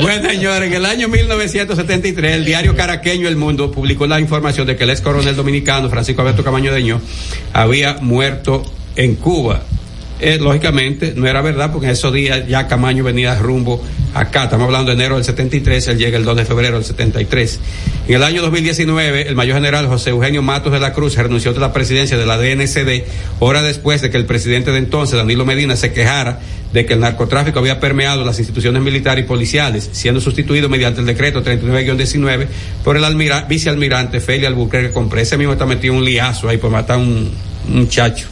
[0.00, 4.76] Bueno, señores, en el año 1973, el diario caraqueño El Mundo publicó la información de
[4.76, 7.00] que el ex coronel dominicano Francisco Alberto Camaño Deño
[7.52, 8.62] había muerto
[8.94, 9.62] en Cuba.
[10.18, 13.84] Eh, lógicamente, no era verdad porque en esos días ya Camaño venía rumbo
[14.14, 14.44] acá.
[14.44, 17.60] Estamos hablando de enero del 73, él llega el 2 de febrero del 73.
[18.08, 21.60] En el año 2019, el mayor general José Eugenio Matos de la Cruz renunció de
[21.60, 23.04] la presidencia de la DNCD,
[23.40, 26.40] hora después de que el presidente de entonces, Danilo Medina, se quejara
[26.72, 31.06] de que el narcotráfico había permeado las instituciones militares y policiales, siendo sustituido mediante el
[31.06, 32.46] decreto 39-19
[32.82, 35.22] por el almira- vicealmirante Feli Albuquerque Compré.
[35.22, 37.30] Ese mismo está metido un liazo ahí por matar un
[37.68, 38.28] muchacho.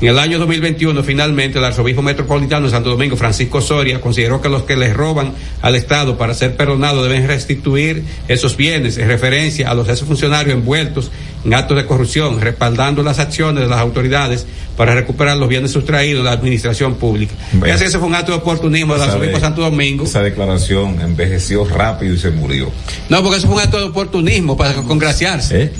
[0.00, 4.48] En el año 2021, finalmente, el arzobispo metropolitano de Santo Domingo, Francisco Soria, consideró que
[4.48, 9.70] los que les roban al Estado para ser perdonados deben restituir esos bienes en referencia
[9.70, 11.10] a los esos funcionarios envueltos
[11.44, 14.46] en actos de corrupción, respaldando las acciones de las autoridades
[14.76, 17.34] para recuperar los bienes sustraídos de la administración pública.
[17.52, 17.74] Bueno.
[17.74, 20.04] Ese ese fue un acto de oportunismo del arzobispo Santo Domingo.
[20.04, 22.70] Esa declaración envejeció rápido y se murió.
[23.08, 25.62] No, porque eso fue un acto de oportunismo para congraciarse.
[25.62, 25.72] ¿Eh?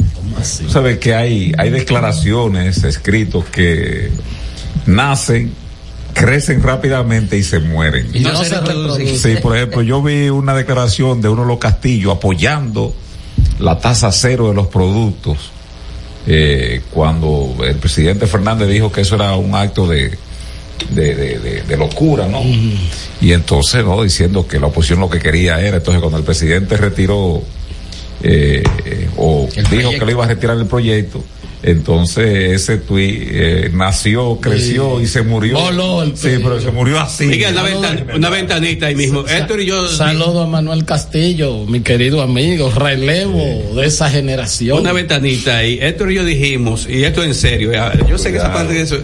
[0.60, 4.10] Tú sabes que hay, hay declaraciones, escritos que
[4.86, 5.52] nacen,
[6.12, 8.08] crecen rápidamente y se mueren.
[8.12, 9.18] Y no, se reproduce.
[9.18, 12.94] Sí, por ejemplo, yo vi una declaración de uno de los castillos apoyando
[13.58, 15.36] la tasa cero de los productos.
[16.26, 20.10] eh, cuando el presidente Fernández dijo que eso era un acto de,
[20.90, 22.40] de, de- locura, ¿no?
[23.20, 24.02] Y entonces, ¿no?
[24.02, 27.42] Diciendo que la oposición lo que quería era, entonces cuando el presidente retiró
[28.22, 31.24] eh, eh, o dijo que le iba a retirar el proyecto,
[31.70, 35.58] entonces ese tuit nació, creció y se murió.
[35.58, 37.26] Voló el sí, pero se murió así.
[37.26, 39.24] Miguel, una, venta- una ventanita ahí mismo.
[39.26, 39.86] Héctor y yo.
[39.88, 44.80] Saludo a Manuel Castillo, mi querido amigo, relevo de esa generación.
[44.80, 45.78] Una ventanita ahí.
[45.80, 48.82] Héctor y yo dijimos, y esto en serio, ya, yo sé que esa parte de
[48.82, 48.96] eso,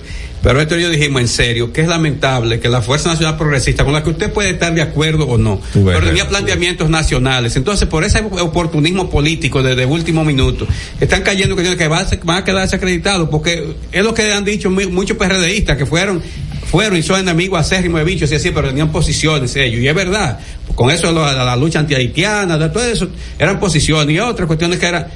[0.45, 3.93] pero y yo dijimos en serio que es lamentable que la Fuerza Nacional Progresista, con
[3.95, 6.29] la que usted puede estar de acuerdo o no, pero tenía Héctor.
[6.29, 7.57] planteamientos nacionales.
[7.57, 10.67] Entonces, por ese oportunismo político desde último minuto,
[11.01, 12.07] están cayendo que, que van,
[12.37, 16.23] a, quedar desacreditados, porque es lo que han dicho mu- muchos PRDistas que fueron
[16.71, 19.81] fueron y son enemigos acérrimos de bichos y así, pero tenían posiciones ellos.
[19.81, 20.41] Y es verdad,
[20.75, 23.09] con eso la, la- la lucha antihaitiana, de todo eso,
[23.39, 25.07] eran posiciones y otras cuestiones que eran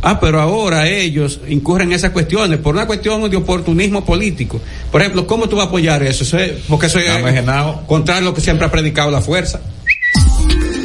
[0.00, 4.60] Ah, pero ahora ellos incurren en esas cuestiones por una cuestión de oportunismo político.
[4.92, 6.22] Por ejemplo, ¿cómo tú vas a apoyar eso?
[6.22, 7.84] Eso es- porque eso es Dame, Genao.
[7.86, 9.60] contrario a lo que siempre ha predicado la fuerza.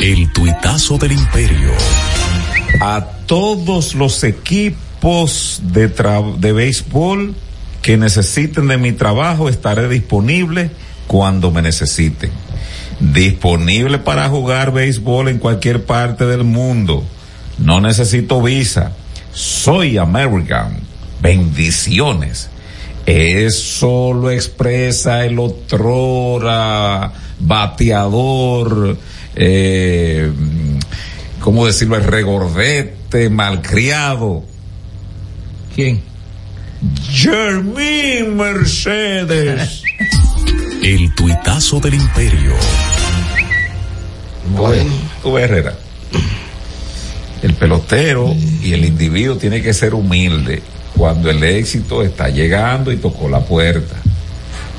[0.01, 1.71] El tuitazo del imperio.
[2.81, 5.87] a todos los equipos de,
[6.39, 7.35] de béisbol
[7.83, 10.71] que necesiten de mi trabajo, estaré disponible
[11.07, 12.31] cuando me necesiten.
[12.99, 17.03] Disponible para jugar béisbol en cualquier parte del mundo.
[17.59, 18.93] No necesito visa.
[19.33, 20.79] Soy American.
[21.21, 22.49] Bendiciones.
[23.05, 28.97] Eso lo expresa el otrora bateador,
[29.35, 30.31] eh,
[31.39, 31.97] ¿cómo decirlo?
[31.97, 34.43] El regordete, malcriado.
[35.75, 36.01] ¿Quién?
[37.09, 39.83] Jermín Mercedes.
[40.81, 42.53] El tuitazo del imperio.
[44.55, 44.91] Bueno,
[45.39, 45.73] Herrera.
[47.43, 50.63] El pelotero y el individuo tiene que ser humilde
[50.97, 53.95] cuando el éxito está llegando y tocó la puerta.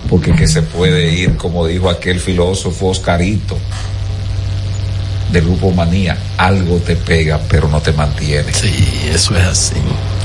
[0.08, 3.56] porque que se puede ir, como dijo aquel filósofo Oscarito,
[5.32, 8.52] del grupo Manía, algo te pega, pero no te mantiene.
[8.52, 9.76] Sí, eso es así.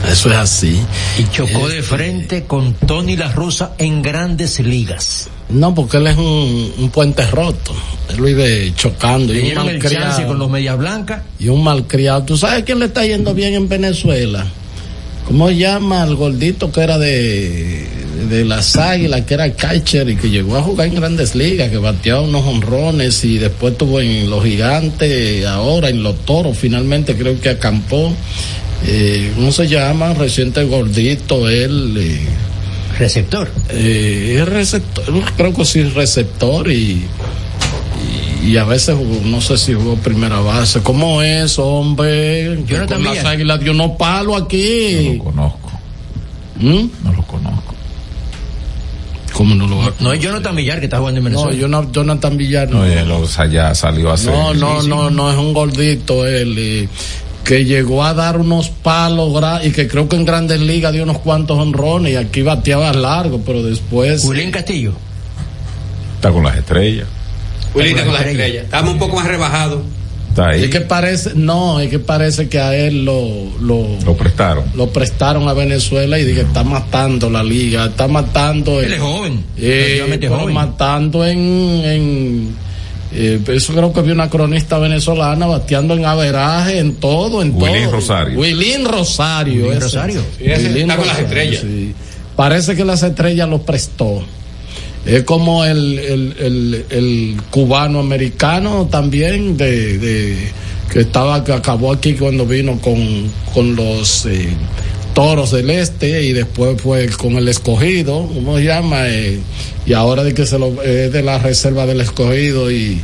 [0.08, 0.80] Eso es así.
[1.18, 5.30] Y chocó de frente con Tony La Russa en grandes ligas.
[5.50, 7.74] No, porque él es un, un puente roto.
[8.10, 9.34] Él vive chocando.
[9.34, 10.28] Le Y un malcriado.
[10.28, 11.24] con los Medias Blancas.
[11.40, 12.24] Y un malcriado.
[12.24, 14.46] ¿Tú sabes quién le está yendo bien en Venezuela?
[15.28, 17.88] ¿Cómo llama al gordito que era de,
[18.30, 21.78] de las águilas, que era catcher y que llegó a jugar en grandes ligas, que
[21.78, 27.40] bateaba unos honrones y después estuvo en los gigantes, ahora en los toros, finalmente creo
[27.40, 28.12] que acampó.
[28.86, 30.14] Eh, ¿Cómo se llama?
[30.14, 31.96] Reciente gordito, él.
[32.00, 32.28] eh,
[32.98, 33.50] Receptor.
[33.70, 35.06] eh, es receptor,
[35.38, 37.04] creo que sí es receptor y,
[38.44, 38.96] y, y a veces
[39.26, 40.82] no sé si jugó primera base.
[40.82, 42.58] ¿Cómo es, hombre?
[42.68, 44.96] Que Jonathan con las águilas dio unos palos aquí.
[45.02, 45.72] No lo conozco.
[46.60, 47.76] No lo conozco.
[49.34, 51.54] ¿Cómo no lo va a No es Jonathan Villar que está jugando en Venezuela.
[51.54, 52.80] No, Jonathan, Jonathan Villar no.
[52.86, 54.34] No, ya, lo- o sea, ya salió a hacer.
[54.34, 56.90] No, no, no, no, es un gordito él.
[57.44, 59.32] Que llegó a dar unos palos
[59.64, 63.42] y que creo que en Grandes Ligas dio unos cuantos honrones y aquí bateaba largo,
[63.46, 64.22] pero después.
[64.22, 64.94] Julián Castillo.
[66.16, 67.08] Está con las estrellas.
[67.74, 68.64] Willy está con las estrellas.
[68.66, 69.82] Estamos un poco más rebajados.
[70.30, 70.64] Está ahí.
[70.66, 73.24] Es que parece, no, es que parece que a él lo,
[73.62, 74.66] lo, Lo prestaron.
[74.76, 78.80] lo prestaron a Venezuela y dije, está matando la liga, está matando.
[78.80, 79.44] Él es joven.
[79.58, 80.54] Eh, joven.
[80.54, 82.56] matando en, en
[83.12, 87.84] eh, eso creo que vi una cronista venezolana bateando en averaje, en todo, en Wilín
[87.84, 87.92] todo.
[87.94, 88.40] Rosario.
[88.40, 89.54] Wilín Rosario.
[89.64, 89.80] Wilín ese.
[89.80, 90.22] Rosario.
[90.38, 91.62] Sí, ese Wilín está con las estrellas.
[91.62, 91.94] sí.
[92.36, 94.24] Parece que las estrellas lo prestó.
[95.06, 100.52] Es como el, el, el, el cubano americano también de, de
[100.92, 104.50] que estaba que acabó aquí cuando vino con, con los eh,
[105.14, 109.08] toros del este y después fue con el escogido, ¿cómo se llama?
[109.08, 109.40] Eh,
[109.90, 113.02] y ahora de que se lo es de la reserva del escogido y,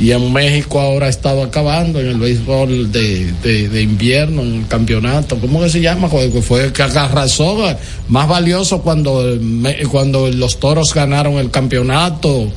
[0.00, 4.54] y en México ahora ha estado acabando en el béisbol de, de, de invierno, en
[4.60, 6.08] el campeonato, ¿cómo que se llama?
[6.08, 7.58] Que fue que arrasó,
[8.08, 12.50] más valioso cuando, el cuando los toros ganaron el campeonato.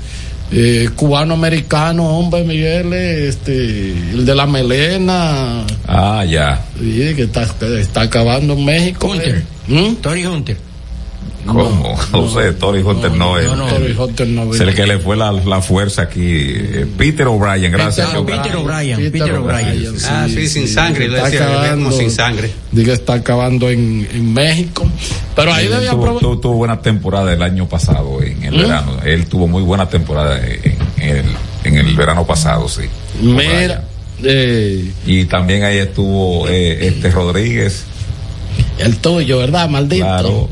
[0.53, 6.65] Eh, cubano-americano, hombre, Miguel, este, el de la melena, Ah, ya.
[6.77, 7.47] sí, que está,
[7.79, 9.07] está acabando en México.
[9.07, 9.43] Hunter.
[9.67, 9.93] ¿Mm?
[10.01, 10.57] Tony Hunter.
[11.45, 11.97] ¿Cómo?
[12.11, 13.47] No, sé, Tori Hunter no, es.
[13.47, 16.21] Tory Hunter no Es el que le fue la, la fuerza aquí.
[16.23, 18.07] eh, Peter O'Brien, gracias.
[18.07, 18.41] Peter O'Brien.
[18.41, 19.11] Peter O'Brien.
[19.11, 19.95] Peter O'Brien.
[20.07, 22.51] Ah, sí, sin sangre, le está decía, como sin sangre.
[22.71, 24.87] Diga, está acabando en, en México.
[25.35, 28.57] Pero ahí debía tuvo- tuvo buena temporada el año pasado en el ¿Mm?
[28.61, 28.97] verano.
[29.03, 31.25] Él tuvo muy buena temporada en, en el,
[31.63, 32.83] en el verano pasado, sí.
[33.21, 33.83] Mira,
[34.23, 37.85] eh, Y también ahí estuvo eh, este Rodríguez.
[38.77, 39.67] el tuyo, ¿verdad?
[39.69, 40.03] Maldito.
[40.05, 40.49] Claro.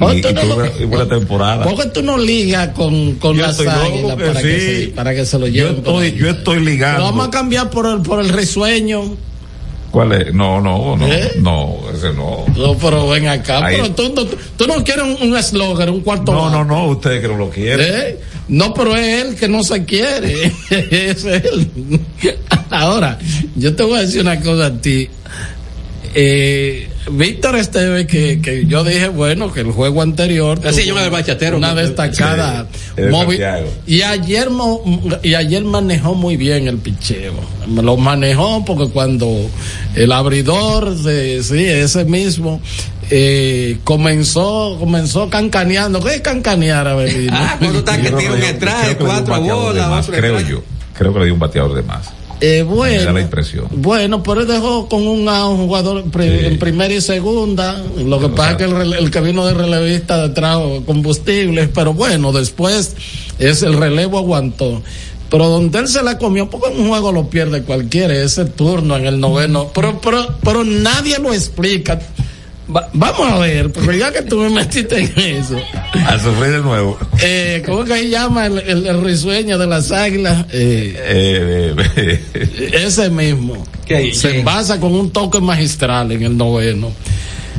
[0.00, 1.64] Y, tú y no lo- temporada.
[1.64, 5.24] ¿Por qué tú no ligas con, con Yo las águilas para, que se, para que
[5.26, 5.82] se lo Yo lleven?
[5.82, 7.02] por estoy, yo estoy Lo ligando.
[7.04, 9.16] vamos a cambiar por el, por el risueño.
[9.90, 10.34] ¿Cuál es?
[10.34, 11.06] No, no, no.
[11.08, 11.32] ¿Eh?
[11.40, 12.44] No, ese no.
[12.56, 13.64] No, pero ven acá.
[13.64, 13.76] Ahí.
[13.76, 17.28] Pero tú, tú, tú no quieres un- eslogan, un cuarto No, no, no, ustedes que
[17.28, 17.86] no lo quieren.
[17.90, 18.16] ¿Eh?
[18.48, 20.52] No, pero es él que no se quiere.
[20.70, 21.70] es él.
[22.70, 23.18] Ahora,
[23.56, 25.08] yo te voy a decir una cosa a ti.
[26.14, 30.58] Eh, Víctor Esteve, que, que yo dije, bueno, que el juego anterior.
[30.64, 31.56] Así tuvo llama el bachatero.
[31.56, 32.66] Una destacada.
[32.96, 33.40] Sí, móvil.
[33.86, 34.82] Y ayer, mo-
[35.22, 37.34] y ayer manejó muy bien el picheo.
[37.68, 39.28] Lo manejó porque cuando
[39.94, 42.60] el abridor, de, sí, ese mismo,
[43.10, 46.00] eh, comenzó, comenzó cancaneando.
[46.02, 47.32] ¿Qué es cancanear, Avelino?
[47.34, 50.62] Ah, cuando está que Yo tira un extrae, cuatro bateador de bolas, Creo yo.
[50.96, 52.10] Creo que le dio un bateador de más.
[52.40, 53.66] Eh, bueno, la impresión.
[53.72, 56.46] bueno, pero dejó con un, a un jugador pri- Sí.
[56.46, 57.82] en primera y segunda.
[57.96, 62.32] Lo que pasa es que el, el que vino de relevista trajo combustibles, pero bueno,
[62.32, 62.94] después
[63.38, 64.82] es el relevo aguantó.
[65.30, 68.96] Pero donde él se la comió, porque en un juego lo pierde cualquiera, ese turno
[68.96, 71.98] en el noveno, pero, pero, pero nadie lo explica.
[72.74, 75.56] Va- vamos a ver, porque ya que tú me metiste en eso.
[76.06, 76.98] A sufrir de nuevo.
[77.22, 80.44] Eh, ¿Cómo que se llama el, el, el risueño de las águilas?
[80.52, 83.64] Eh, Eh, eh, ese mismo.
[83.86, 84.12] ¿Qué?
[84.14, 86.92] Se basa con un toque magistral en el noveno.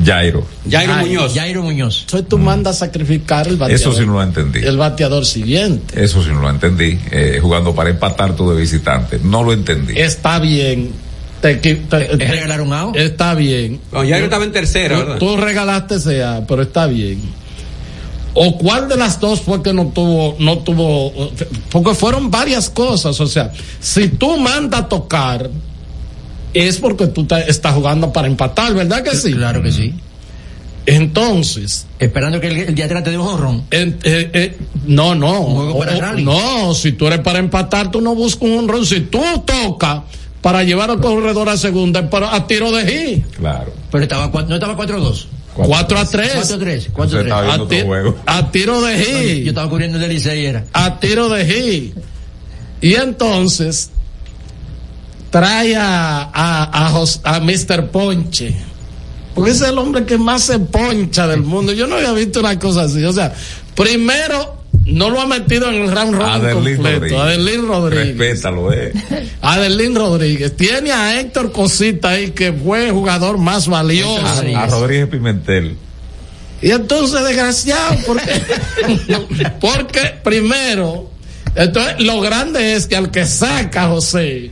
[0.05, 0.45] Jairo.
[0.69, 1.33] Jairo Muñoz.
[1.35, 2.01] Jairo Muñoz.
[2.01, 3.81] Entonces tú mandas a sacrificar el bateador.
[3.81, 4.59] Eso sí no lo entendí.
[4.59, 6.01] El bateador siguiente.
[6.03, 6.97] Eso sí no lo entendí.
[7.11, 9.19] Eh, jugando para empatar tú de visitante.
[9.23, 9.93] No lo entendí.
[9.99, 10.91] Está bien.
[11.41, 12.95] Te, qui- te- ¿Es regalar un out?
[12.97, 13.79] está bien.
[13.89, 15.17] Cuando Jairo estaba en tercera, ¿verdad?
[15.19, 17.21] tú regalaste ese A, pero está bien.
[18.33, 21.11] ¿O cuál de las dos fue que no tuvo, no tuvo,
[21.71, 25.49] porque fueron varias cosas, o sea, si tú mandas a tocar,
[26.53, 29.33] es porque tú te- estás jugando para empatar, ¿verdad que sí?
[29.33, 29.93] Claro que sí.
[30.85, 31.85] Entonces.
[31.99, 33.63] Esperando que el, el de atrás te dé un jonrón.
[33.71, 34.57] en- eh, eh,
[34.87, 35.43] no, no.
[35.43, 38.85] juego para O- no, si tú eres para empatar, tú no buscas un honrón.
[38.85, 40.01] Si tú tocas
[40.41, 43.23] para llevar al corredor a segunda, para- a tiro de G.
[43.37, 43.73] Claro.
[43.91, 45.27] Pero estaba, no estaba 4-2.
[45.55, 46.33] 4 a 3.
[46.35, 46.79] 4-3.
[46.81, 47.21] Se 4-3.
[47.23, 48.15] estaba viendo A, otro ti- juego.
[48.25, 49.47] a tiro de Yo G.
[49.49, 50.65] estaba cubriendo el del Licey era.
[50.73, 51.93] A tiro de G.
[52.81, 53.89] Y entonces
[55.31, 57.87] trae a, a, a, Jos- a Mr.
[57.91, 58.55] Ponche.
[59.35, 61.71] Porque ese es el hombre que más se poncha del mundo.
[61.73, 63.03] Yo no había visto una cosa así.
[63.03, 63.33] O sea,
[63.75, 64.58] primero
[64.91, 66.99] no lo ha metido en el round robin Adelín completo.
[66.99, 67.19] Rodríguez.
[67.19, 68.17] Adelín Rodríguez.
[68.17, 68.93] Respétalo, eh.
[69.41, 70.55] Adelín Rodríguez.
[70.55, 74.25] Tiene a Héctor Cosita ahí, que fue el jugador más valioso.
[74.25, 75.77] A, a Rodríguez Pimentel.
[76.61, 78.41] Y entonces, desgraciado, porque,
[79.61, 81.09] porque primero,
[81.55, 84.51] entonces lo grande es que al que saca, José,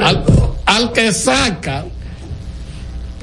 [0.00, 0.24] al,
[0.64, 1.84] al que saca,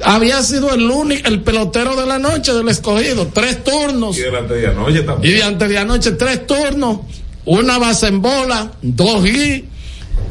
[0.04, 4.16] había sido el único, el pelotero de la noche del escogido, tres turnos.
[4.18, 5.34] Y delante de anoche Y también.
[5.36, 7.00] de antes de anoche, tres turnos,
[7.44, 9.64] una base en bola, dos y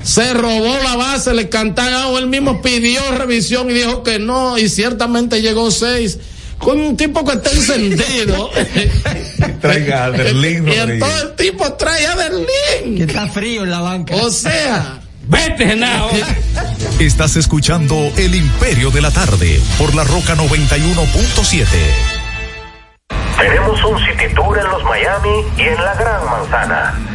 [0.03, 4.69] se robó la base, le cantaron, él mismo pidió revisión y dijo que no, y
[4.69, 6.17] ciertamente llegó seis.
[6.57, 8.49] Con un tipo que está encendido.
[9.61, 13.09] Traiga a Adelín y entonces el tipo trae a Que Berlín.
[13.09, 14.15] está frío en la banca.
[14.15, 16.09] O sea, Vete, Genao.
[16.99, 21.65] Estás escuchando El Imperio de la Tarde por la Roca 91.7.
[23.37, 27.14] Tenemos un city tour en los Miami y en la Gran Manzana.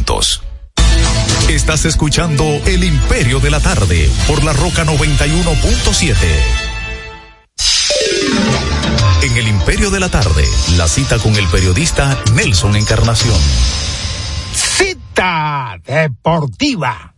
[1.47, 6.15] Estás escuchando El Imperio de la Tarde por la Roca 91.7.
[9.23, 10.43] En El Imperio de la Tarde,
[10.75, 13.39] la cita con el periodista Nelson Encarnación.
[14.53, 17.13] Cita deportiva.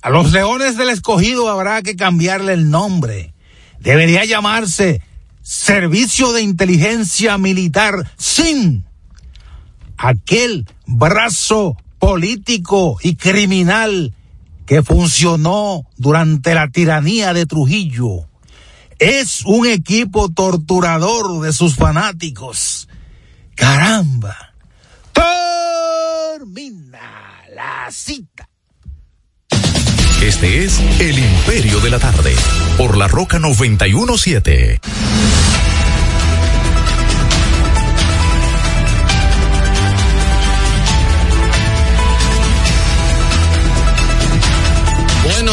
[0.00, 3.34] A los Leones del Escogido habrá que cambiarle el nombre.
[3.80, 5.02] Debería llamarse
[5.42, 8.87] Servicio de Inteligencia Militar sin
[9.98, 14.14] aquel brazo político y criminal
[14.64, 18.28] que funcionó durante la tiranía de Trujillo.
[18.98, 22.88] Es un equipo torturador de sus fanáticos.
[23.54, 24.54] Caramba.
[25.12, 27.00] Termina
[27.54, 28.48] la cita.
[30.22, 32.34] Este es El Imperio de la Tarde
[32.76, 34.80] por la Roca 91.7.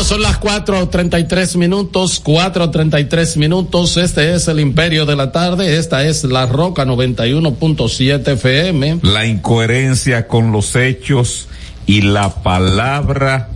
[0.05, 3.97] son las 4.33 minutos, 4.33 minutos.
[3.97, 5.77] Este es el Imperio de la Tarde.
[5.77, 8.99] Esta es La Roca 91.7 FM.
[9.01, 11.47] La incoherencia con los hechos
[11.87, 13.49] y la palabra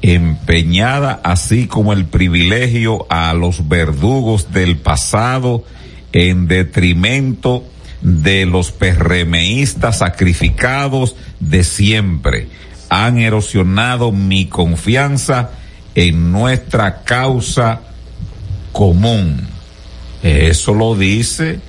[0.00, 5.64] empeñada, así como el privilegio a los verdugos del pasado
[6.12, 7.64] en detrimento
[8.00, 12.46] de los perremeístas sacrificados de siempre
[12.88, 15.50] han erosionado mi confianza
[15.94, 17.80] en nuestra causa
[18.72, 19.46] común.
[20.22, 21.60] Eso lo dice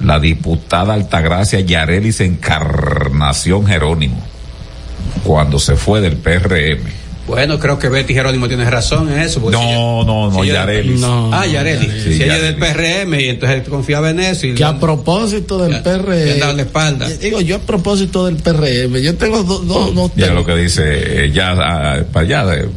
[0.00, 4.22] la diputada Altagracia Yarelis Encarnación Jerónimo
[5.24, 7.03] cuando se fue del PRM.
[7.26, 9.40] Bueno, creo que Betty Jerónimo tiene razón en eso.
[9.40, 11.00] No, si ella- no, no, si Yarelis.
[11.32, 11.90] Ah, Yarelis.
[12.04, 12.56] Sí, si ella es del.
[12.56, 14.46] PRM y entonces confiaba en eso.
[14.46, 16.38] Y Que a propósito del le han PRM.
[16.38, 17.08] dado la espalda.
[17.08, 21.24] Digo, yo a propósito del PRM, yo tengo dos dos dos Ya lo que dice,
[21.24, 22.68] eh, ya ah, para allá, eh,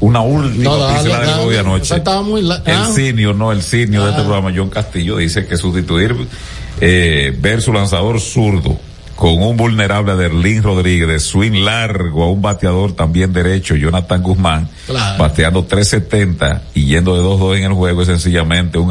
[0.00, 1.42] una última No, pincelada dale.
[1.44, 1.82] hoy anoche.
[1.82, 2.90] Esa estaba muy la- El ah.
[2.94, 4.24] senior, no, el senior de este Ah.
[4.24, 6.14] programa, John Castillo, dice que sustituir,
[6.80, 8.78] eh, ver su lanzador zurdo
[9.20, 14.22] con un vulnerable de Erlín Rodríguez, de swing largo a un bateador también derecho, Jonathan
[14.22, 15.18] Guzmán, Claro.
[15.22, 18.90] bateando 370 y yendo de 2-2 en el juego, es sencillamente un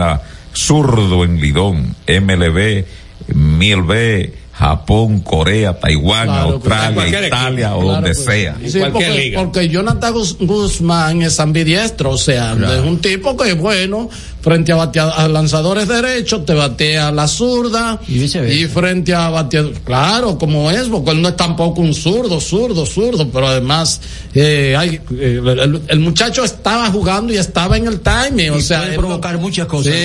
[0.53, 2.85] zurdo en Lidón, MLB,
[3.33, 7.75] MILB, Japón, Corea, Taiwán, Claro, pues, Australia, Italia equipo.
[7.77, 8.57] o Claro, donde pues, sea.
[8.67, 14.09] Sí, porque, porque Jonathan Guz- Guzmán es ambidiestro, o sea, es un tipo que, bueno,
[14.41, 17.99] frente a, batea- a lanzadores derechos, te batea la zurda.
[18.07, 22.85] Y frente a bateadores, claro, como es, porque él no es tampoco un zurdo, zurdo,
[22.85, 23.99] zurdo, pero además,
[24.33, 28.79] eh, hay, eh, el, el muchacho estaba jugando y estaba en el timing, o sea.
[28.79, 29.93] puede él- provocar muchas cosas.
[29.93, 29.99] Sí,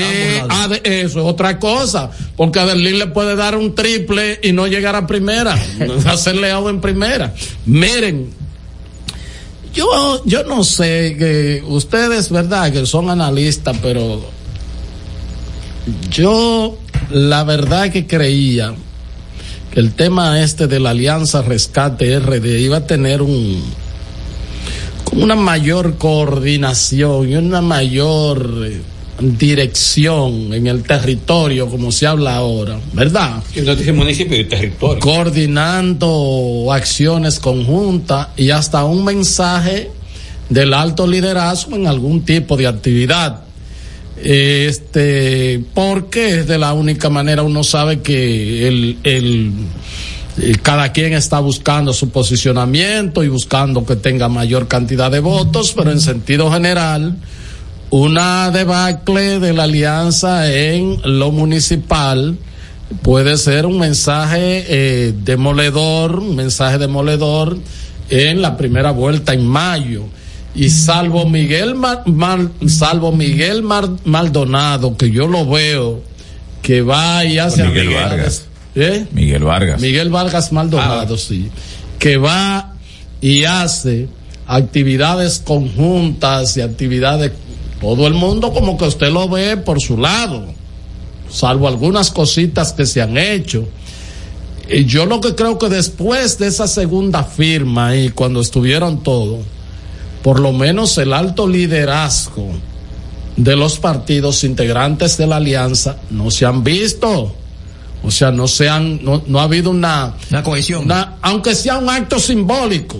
[0.85, 4.97] eso es otra cosa, porque a Berlín le puede dar un triple y no llegar
[4.97, 5.56] a primera,
[6.06, 7.32] hacerle out en primera.
[7.66, 8.31] Miren,
[9.75, 14.23] yo, yo no sé que ustedes, verdad, que son analistas, pero
[16.11, 16.79] yo
[17.11, 18.75] la verdad que creía
[19.73, 23.63] que el tema este de la Alianza Rescate RD iba a tener un
[25.13, 28.83] una mayor coordinación y una mayor eh,
[29.20, 33.43] dirección en el territorio como se habla ahora, ¿verdad?
[33.65, 35.01] No dice municipio y territorio.
[35.01, 39.91] Coordinando acciones conjuntas y hasta un mensaje
[40.49, 43.41] del alto liderazgo en algún tipo de actividad.
[44.23, 49.53] Este, porque es de la única manera uno sabe que el, el,
[50.41, 55.73] eh, cada quien está buscando su posicionamiento y buscando que tenga mayor cantidad de votos,
[55.77, 57.16] pero en sentido general,
[57.90, 62.36] una debacle de la alianza en lo municipal
[63.02, 67.59] puede ser un mensaje eh, demoledor, un mensaje demoledor
[68.11, 70.05] en la primera vuelta en mayo.
[70.56, 76.02] Y salvo Miguel Mar- Mar- salvo Miguel Mar- Maldonado, que yo lo veo
[76.62, 78.44] que va y hace Miguel Vargas.
[78.77, 79.06] ¿Eh?
[79.12, 79.81] Miguel Vargas.
[79.81, 81.48] Miguel Vargas Maldonado, sí.
[81.98, 82.73] Que va
[83.20, 84.09] y hace
[84.47, 87.32] actividades conjuntas y actividades,
[87.85, 90.47] todo el mundo como que usted lo ve por su lado,
[91.31, 93.69] salvo algunas cositas que se han hecho.
[94.70, 99.40] Y yo lo que creo que después de esa segunda firma y cuando estuvieron todos,
[100.23, 102.48] por lo menos el alto liderazgo
[103.36, 107.35] de los partidos integrantes de la alianza no se han visto.
[108.02, 110.85] O sea, no se han, no, no ha habido una, Una cohesión.
[110.85, 112.98] una- aunque sea un acto simbólico,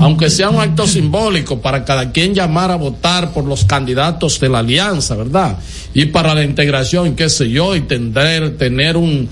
[0.00, 4.48] aunque sea un acto simbólico para cada quien llamar a votar por los candidatos de
[4.48, 5.58] la alianza, ¿verdad?
[5.94, 9.28] Y para la integración, qué sé yo, y tener, tener un,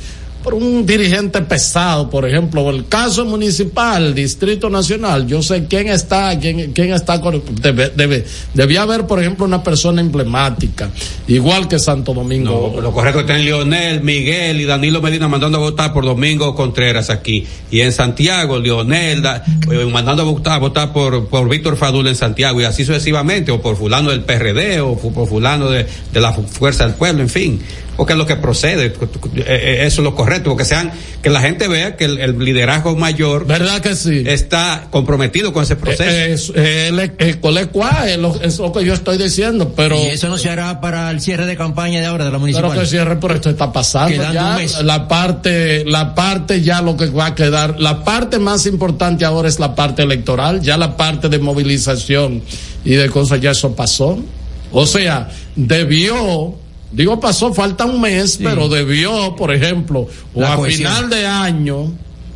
[0.48, 6.38] por un dirigente pesado, por ejemplo, el caso municipal, Distrito Nacional, yo sé quién está,
[6.38, 7.20] quién, quién está,
[7.60, 10.88] debe, debe, debía haber, por ejemplo, una persona emblemática,
[11.26, 12.72] igual que Santo Domingo.
[12.76, 16.54] No, lo correcto está en Lionel, Miguel y Danilo Medina mandando a votar por Domingo
[16.54, 17.46] Contreras aquí.
[17.70, 22.16] Y en Santiago, Lionel eh, mandando a votar, a votar por, por Víctor Fadul en
[22.16, 26.32] Santiago y así sucesivamente, o por fulano del PRD o por fulano de, de la
[26.32, 27.60] Fu- Fuerza del Pueblo, en fin.
[27.98, 28.92] Porque es lo que procede, eh,
[29.34, 32.94] eh, eso es lo correcto, porque sean, que la gente vea que el, el liderazgo
[32.94, 34.22] mayor ¿Verdad que sí?
[34.24, 36.04] está comprometido con ese proceso.
[36.08, 39.96] Eh, es, el, el colecua, es lo, es lo que yo estoy diciendo, pero.
[39.96, 42.70] y eso no se hará para el cierre de campaña de ahora de la municipal.
[42.70, 44.50] Pero que cierre, pero esto está pasando Quedando ya.
[44.50, 44.80] un mes.
[44.84, 49.48] La parte, la parte ya lo que va a quedar, la parte más importante ahora
[49.48, 52.42] es la parte electoral, ya la parte de movilización
[52.84, 54.20] y de cosas ya eso pasó.
[54.70, 56.57] O sea, debió,
[56.90, 60.92] digo pasó, falta un mes, pero debió, por ejemplo, o La a cohesión.
[60.92, 61.92] final de año,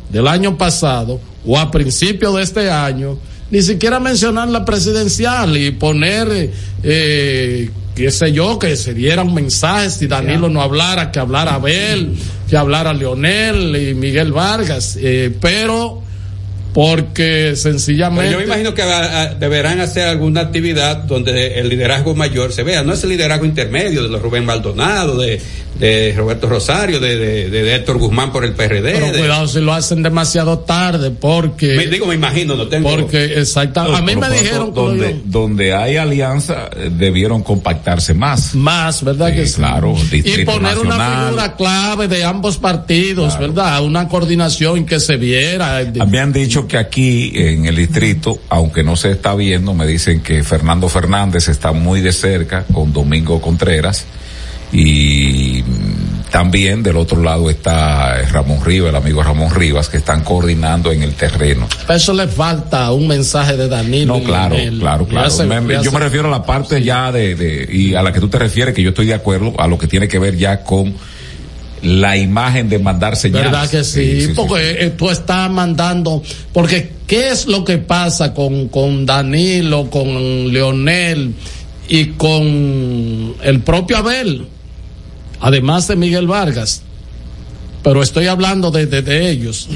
[0.09, 3.17] del año pasado, o a principio de este año,
[3.49, 6.51] ni siquiera mencionar la presidencial y poner,
[6.83, 12.13] eh, qué sé yo, que se dieran mensajes, si Danilo no hablara, que hablara Abel,
[12.49, 16.02] que hablara Leonel y Miguel Vargas, eh, pero
[16.73, 18.31] porque sencillamente...
[18.31, 18.83] yo me imagino que
[19.39, 22.83] deberán hacer alguna actividad donde el liderazgo mayor se vea.
[22.83, 25.39] No es el liderazgo intermedio de los Rubén Maldonado, de,
[25.79, 28.93] de Roberto Rosario, de, de, de Héctor Guzmán por el PRD.
[28.93, 31.75] Pero de- cuidado si lo hacen demasiado tarde, porque...
[31.75, 32.89] Me- digo, me imagino, no tengo.
[32.89, 38.53] Porque, exactamente, a mí me dijeron donde, donde hay alianza eh, debieron compactarse más.
[38.55, 39.55] Más, ¿verdad que sí?
[39.55, 43.83] Claro, y poner una figura clave de ambos partidos, ¿verdad?
[43.83, 45.81] Una coordinación que se viera.
[46.07, 50.21] Me han dicho que aquí en el distrito, aunque no se está viendo, me dicen
[50.21, 54.05] que Fernando Fernández está muy de cerca con Domingo Contreras
[54.73, 55.63] y
[56.31, 61.03] también del otro lado está Ramón Rivas, el amigo Ramón Rivas, que están coordinando en
[61.03, 61.67] el terreno.
[61.87, 64.17] A eso le falta un mensaje de Danilo.
[64.17, 65.29] No, claro, claro, claro.
[65.29, 68.11] se- Me- yo se- me refiero a la parte ya de, de, y a la
[68.11, 70.35] que tú te refieres, que yo estoy de acuerdo, a lo que tiene que ver
[70.35, 70.93] ya con
[71.83, 73.51] la imagen de mandar señales.
[73.51, 74.29] ¿Verdad que sí?
[74.35, 80.51] porque eh, tú estás mandando, porque ¿qué es lo que pasa con, con Danilo, con
[80.51, 81.35] Leonel
[81.89, 84.47] y con el propio Abel?
[85.43, 86.81] Además de Miguel Vargas.
[87.83, 89.67] Pero estoy hablando de, de, ellos,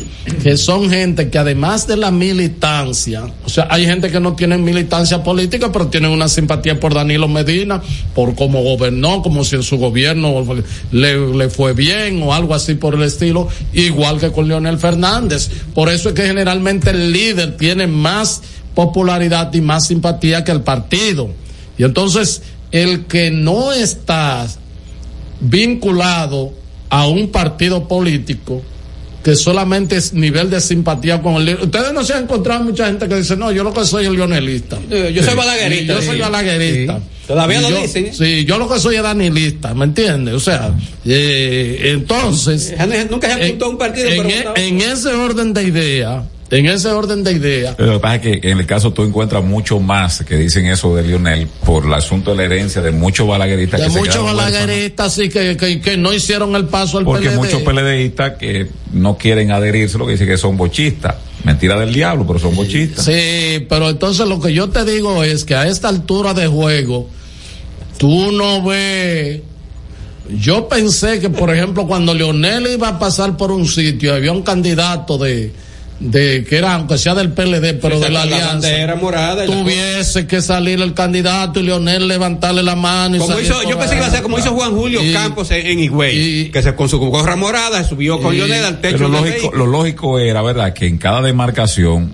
[0.41, 4.57] que son gente que además de la militancia, o sea, hay gente que no tiene
[4.57, 7.81] militancia política, pero tienen una simpatía por Danilo Medina,
[8.15, 10.41] por cómo gobernó, como si en su gobierno
[10.94, 15.49] le, le fue bien o algo así por el estilo, igual que con Leonel Fernández.
[15.73, 18.41] Por eso es que generalmente el líder tiene más
[18.73, 21.30] popularidad y más simpatía que el partido.
[21.77, 22.41] Y entonces,
[22.72, 24.48] el que no está
[25.39, 26.53] vinculado
[26.89, 28.61] a un partido político
[29.23, 31.55] que solamente es nivel de simpatía con el.
[31.55, 34.11] Ustedes no se han encontrado mucha gente que dice, no, yo lo que soy es
[34.11, 34.77] leonelista.
[34.89, 36.97] Eh, yo soy balaguerista, Yo soy balaguerista.
[36.99, 37.03] Sí.
[37.27, 38.14] Todavía lo yo- dicen, ¿eh?
[38.18, 40.34] Sí, yo lo que soy es danilista, ¿me entiendes?
[40.34, 40.72] O sea,
[41.03, 42.73] eh, entonces...
[43.11, 44.59] Nunca se apuntó a un partido, en, pero e- votaba.
[44.65, 48.21] en ese orden de idea, en ese orden de idea, Pero Lo que pasa es
[48.21, 51.93] que en el caso tú encuentras mucho más que dicen eso de Lionel por el
[51.93, 55.97] asunto de la herencia de muchos balagueristas de que muchos balagueristas sí que, que, que
[55.97, 57.35] no hicieron el paso al Porque PLD.
[57.35, 61.15] muchos PLDistas que no quieren adherirse, lo que dicen que son bochistas.
[61.43, 63.05] Mentira del diablo, pero son bochistas.
[63.05, 67.09] Sí, pero entonces lo que yo te digo es que a esta altura de juego,
[67.97, 69.41] tú no ves.
[70.39, 74.41] Yo pensé que, por ejemplo, cuando Leonel iba a pasar por un sitio, había un
[74.41, 75.53] candidato de,
[75.99, 78.47] de que era, aunque sea del PLD, pero Sí, de la la alianza.
[78.53, 83.15] bandera morada la tuviese que salir el candidato y Leonel levantarle la mano.
[83.15, 85.11] Y Como salir hizo, yo pensé que iba a ser como hizo Juan Julio Y-
[85.13, 88.79] Campos en, en Higüey, que se, con su gorra morada subió con Y- Lionel al
[88.81, 92.13] techo pero lógico, lo lógico era, ¿verdad?, que en cada demarcación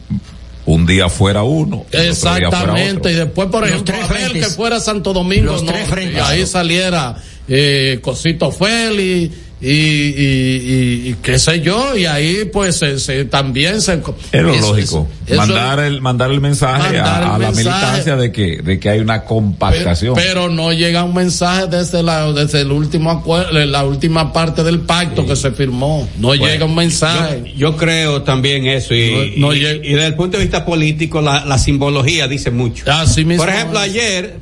[0.66, 1.86] un día fuera uno.
[1.92, 3.12] y otro día fuera Exactamente, otro.
[3.12, 4.48] y después, por ejemplo, tres Abel, frentes.
[4.48, 6.18] que fuera Santo Domingo, Los no, tres frentes.
[6.18, 7.18] y ahí saliera
[7.50, 13.82] eh, Cosito Félix y, y, y qué sé yo, y ahí pues se, se- también
[13.82, 13.94] se...
[14.32, 15.08] Es lo lógico.
[15.26, 17.64] eso- mandar el, mandar el mensaje Mandar el a, a la mensaje.
[17.70, 20.16] militancia de que, de que hay una compactación.
[20.16, 24.82] Pero no llega un mensaje desde la, desde el último acuerdo, la última parte del
[24.82, 26.08] pacto que se firmó.
[26.18, 27.44] No Bueno, llega un mensaje.
[27.56, 31.22] Yo, yo creo también eso y, No- no y- desde el punto de vista político
[31.22, 32.84] la, la simbología dice mucho.
[32.92, 33.86] Así mismo Por ejemplo, es.
[33.92, 34.36] ayer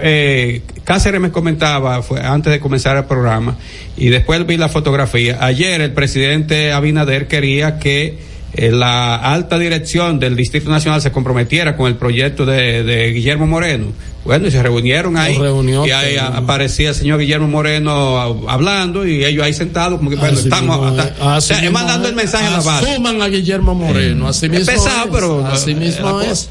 [0.00, 3.56] eh, Cáceres me comentaba fue antes de comenzar el programa
[3.96, 5.38] y después vi la fotografía.
[5.40, 8.18] Ayer el presidente Abinader quería que
[8.56, 13.46] eh, la alta dirección del Distrito Nacional se comprometiera con el proyecto de, de Guillermo
[13.48, 13.86] Moreno.
[14.24, 15.36] Bueno, y se reunieron ahí.
[15.36, 20.08] reunió, y ahí pero- aparecía el señor Guillermo Moreno hablando y ellos ahí sentados como
[20.08, 21.50] que bueno, Así estamos hasta- es.
[21.50, 22.16] o es mismo mandando el es.
[22.16, 22.90] mensaje a la base.
[22.92, 25.10] Asuman a Guillermo Moreno, así mismo pesado, es.
[25.12, 26.48] pero, así eh, mismo es.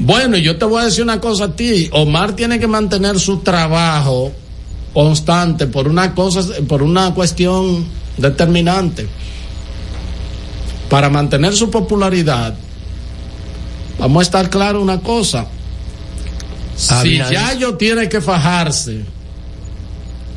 [0.00, 1.88] Bueno, yo te voy a decir una cosa a ti.
[1.92, 4.32] Omar tiene que mantener su trabajo
[4.94, 7.84] constante por una cosa, por una cuestión
[8.16, 9.06] determinante.
[10.88, 12.54] Para mantener su popularidad,
[13.98, 15.48] vamos a estar claro una cosa.
[16.76, 17.18] Si.
[17.18, 19.00] Yayo tiene que fajarse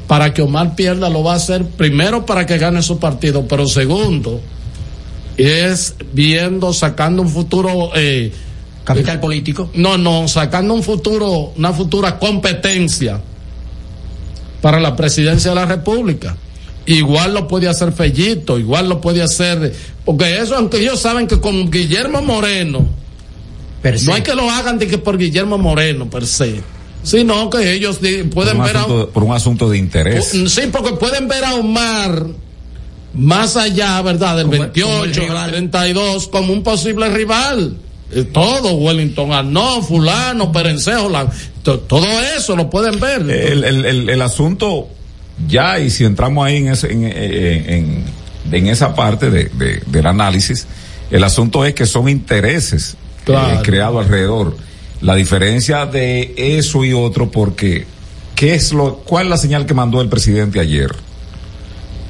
[0.07, 3.67] para que Omar pierda, lo va a hacer primero para que gane su partido, pero
[3.67, 4.41] segundo
[5.35, 8.31] es viendo, sacando un futuro eh,
[8.83, 9.69] Capital político.
[9.75, 13.21] no, no, sacando un futuro, una futura competencia
[14.61, 16.35] para la presidencia de la República.
[16.85, 19.73] Igual lo puede hacer Fellito, igual lo puede hacer,
[20.05, 22.87] porque eso, aunque ellos saben que con Guillermo Moreno,
[24.05, 26.61] no hay que lo hagan de que por Guillermo Moreno per se,
[27.03, 27.99] sino que ellos
[28.33, 30.29] pueden ver a, por un asunto de interés.
[30.47, 32.25] Sí, porque pueden ver a Omar
[33.13, 34.37] más allá, ¿verdad?
[34.37, 35.49] Del Como- 28, como el rival.
[35.51, 37.77] 32, como un posible rival.
[38.11, 41.29] Eh, Todo, Wellington Arnó, fulano, Perencejo, la-
[41.63, 42.05] todo
[42.37, 43.21] eso lo pueden ver.
[43.29, 44.87] el, el, el, el asunto
[45.47, 48.03] ya y si entramos ahí en ese, en, en, en-
[48.51, 50.65] en esa parte de, de- del análisis
[51.11, 53.61] el asunto es que son intereses eh, Claro.
[53.63, 54.55] creados alrededor
[55.01, 57.85] la diferencia de eso y otro porque
[58.35, 60.95] qué es lo cuál es la señal que mandó el presidente ayer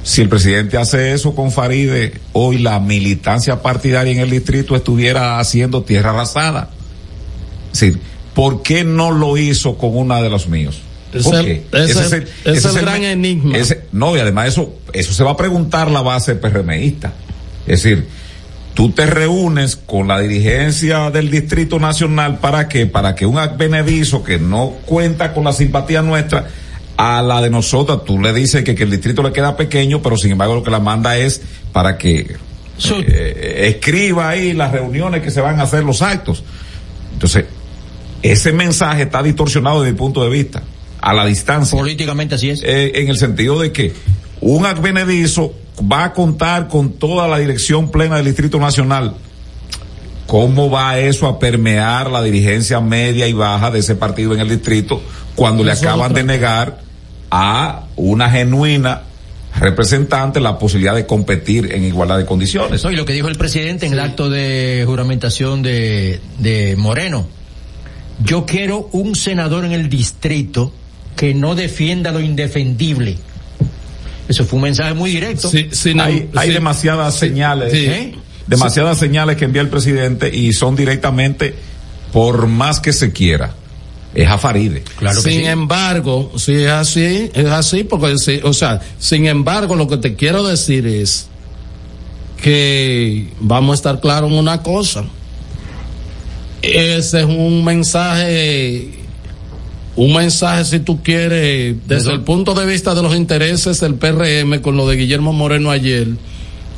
[0.02, 5.38] si el presidente hace eso con Faride hoy la militancia partidaria en el distrito estuviera
[5.38, 6.70] haciendo tierra arrasada
[7.72, 8.00] es decir,
[8.34, 10.80] ¿por qué no lo hizo con una de los míos?
[11.12, 11.64] Es ¿Por el- qué?
[11.72, 13.56] es Ese el- es el gran enigma.
[13.56, 17.12] ese- no, y además eso, eso se va a preguntar la base PRMista.
[17.66, 18.06] Es decir,
[18.74, 24.22] tú te reúnes con la dirigencia del Distrito Nacional para que, para que un advenedizo
[24.24, 26.48] que no cuenta con la simpatía nuestra,
[26.98, 30.16] a la de nosotros, tú le dices que, que el distrito le queda pequeño, pero
[30.16, 31.40] sin embargo lo que la manda es
[31.72, 32.36] para que
[32.90, 36.42] eh, escriba ahí las reuniones que se van a hacer los actos.
[37.12, 37.44] Entonces,
[38.20, 40.64] ese mensaje está distorsionado desde mi punto de vista,
[41.00, 41.78] a la distancia.
[41.78, 42.64] Políticamente así es.
[42.64, 43.94] Eh, en el sentido de que
[44.40, 49.14] un advenedizo va a contar con toda la dirección plena del Distrito Nacional.
[50.26, 54.48] ¿Cómo va eso a permear la dirigencia media y baja de ese partido en el
[54.48, 55.00] distrito
[55.36, 56.22] cuando le acaban otra.
[56.22, 56.87] de negar
[57.30, 59.02] a una genuina
[59.58, 62.84] representante la posibilidad de competir en igualdad de condiciones?
[62.84, 67.26] No, y lo que dijo el presidente en el acto de juramentación de, de Moreno.
[68.22, 70.72] Yo quiero un senador en el distrito
[71.16, 73.16] que no defienda lo indefendible.
[74.28, 75.50] Eso fue un mensaje muy directo.
[76.00, 78.14] hay hay demasiadas señales, ¿Eh?
[78.46, 81.54] demasiadas señales que envía el presidente y son directamente
[82.12, 83.54] por más que se quiera.
[84.14, 84.82] Es a Faride.
[85.22, 89.98] sin embargo, si es así, es así, porque, sí, o sea, sin embargo, lo que
[89.98, 91.28] te quiero decir es
[92.42, 95.04] que vamos a estar claros en una cosa.
[96.62, 98.90] Ese es un mensaje,
[99.94, 104.60] un mensaje, si tú quieres, desde el punto de vista de los intereses del PRM
[104.60, 106.08] con lo de Guillermo Moreno ayer.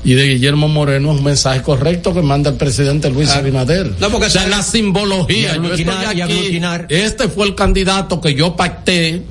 [0.03, 3.93] Y de Guillermo Moreno es un mensaje correcto que manda el presidente Luis Abinader.
[4.01, 5.57] No, porque o sea, la simbología.
[5.57, 9.23] Yo estoy aquí, este fue el candidato que yo pacté,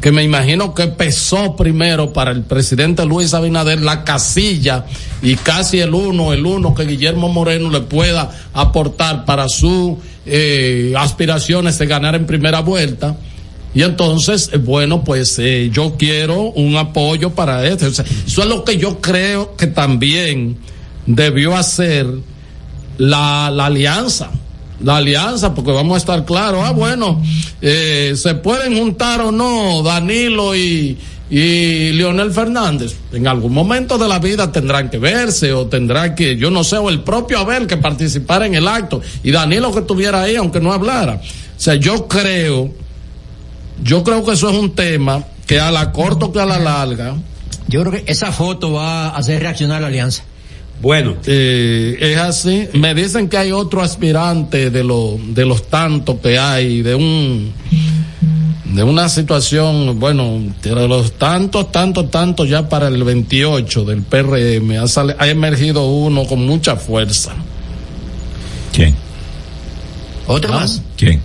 [0.00, 4.84] que me imagino que pesó primero para el presidente Luis Abinader la casilla
[5.20, 9.94] y casi el uno, el uno que Guillermo Moreno le pueda aportar para sus
[10.96, 13.16] aspiraciones de ganar en primera vuelta.
[13.74, 17.86] Y entonces, eh, bueno, pues eh, yo quiero un apoyo para esto.
[17.86, 20.56] Eso es lo que yo creo que también
[21.06, 22.06] debió hacer
[22.98, 24.30] la, la alianza.
[24.80, 27.22] La alianza, porque vamos a estar claros, ah, bueno,
[27.62, 30.98] eh, se pueden juntar o no Danilo y,
[31.30, 32.96] y Leonel Fernández.
[33.12, 36.76] En algún momento de la vida tendrán que verse o tendrán que, yo no sé,
[36.76, 40.60] o el propio Abel que participara en el acto y Danilo que estuviera ahí aunque
[40.60, 41.14] no hablara.
[41.14, 42.70] O sea, yo creo,
[43.82, 47.14] yo creo que eso es un tema que a la corta que a la larga
[47.68, 50.22] Yo creo que esa foto va a hacer reaccionar a la alianza.
[50.80, 51.16] Bueno.
[51.26, 52.68] Eh, es así.
[52.74, 57.52] Me dicen que hay otro aspirante de, lo, de los tantos que hay, de un
[58.64, 64.72] de una situación, bueno, de los tantos, tantos, tantos ya para el 28 del PRM,
[64.82, 67.32] ha, sale- ha emergido uno con mucha fuerza.
[68.72, 68.96] ¿Quién?
[70.26, 70.82] ¿Otro más?
[70.96, 71.20] ¿Quién?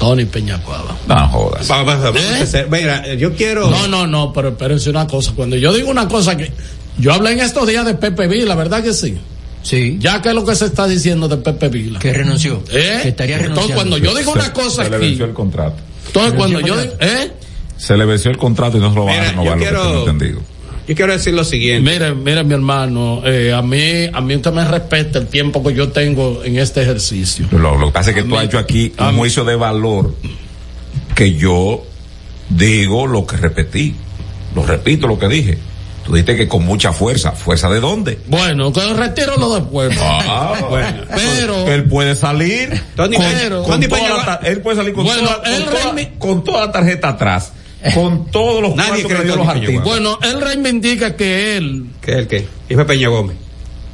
[0.00, 0.96] Tony Peñacuava.
[1.06, 1.70] No jodas.
[1.70, 3.70] Va- va- vamos a hacer- Mira, eh, yo quiero.
[3.70, 5.32] No, no, no, pero espérense una cosa.
[5.36, 6.50] Cuando yo digo una cosa que.
[6.98, 9.16] Yo hablé en estos días de Pepe Vila, ¿verdad que sí?
[9.62, 9.98] Sí.
[10.00, 11.98] Ya que es lo que se está diciendo de Pepe Vila.
[11.98, 12.62] Que renunció.
[12.72, 13.00] ¿Eh?
[13.02, 13.74] Que estaría Entonces, renunciando.
[13.74, 15.06] cuando yo digo Se- una cosa se le aquí.
[15.06, 15.76] venció el contrato.
[16.06, 16.94] Entonces, cuando yo digo.
[16.98, 17.30] ¿Eh?
[17.76, 19.62] Se le venció el contrato y no se lo van a renovar, yo lo que
[19.64, 20.40] quiero- tengo entendido.
[20.90, 21.88] Yo quiero decir lo siguiente.
[21.88, 25.72] Mire, mire, mi hermano, eh, a mí, a mí usted me respeta el tiempo que
[25.72, 27.46] yo tengo en este ejercicio.
[27.52, 30.16] Lo, lo que pasa es que tú has hecho aquí un juicio de valor
[31.14, 31.84] que yo
[32.48, 33.94] digo lo que repetí.
[34.52, 35.58] Lo repito lo que dije.
[36.04, 37.30] Tú dijiste que con mucha fuerza.
[37.30, 38.18] ¿Fuerza de dónde?
[38.26, 39.96] Bueno, que retiro lo después.
[40.02, 41.04] Ah, bueno.
[41.14, 41.68] Pero.
[41.68, 42.82] Él puede salir.
[42.96, 43.26] Tony con,
[43.64, 47.52] Tony toda la él puede salir con, Bueno, toda, con toda la tarjeta atrás.
[47.94, 49.84] Con todos los Nadie cuartos que le dio los artistas.
[49.84, 52.46] Bueno, él reivindica que él ¿Qué es el qué?
[52.68, 53.36] Hijo de Peña Gómez.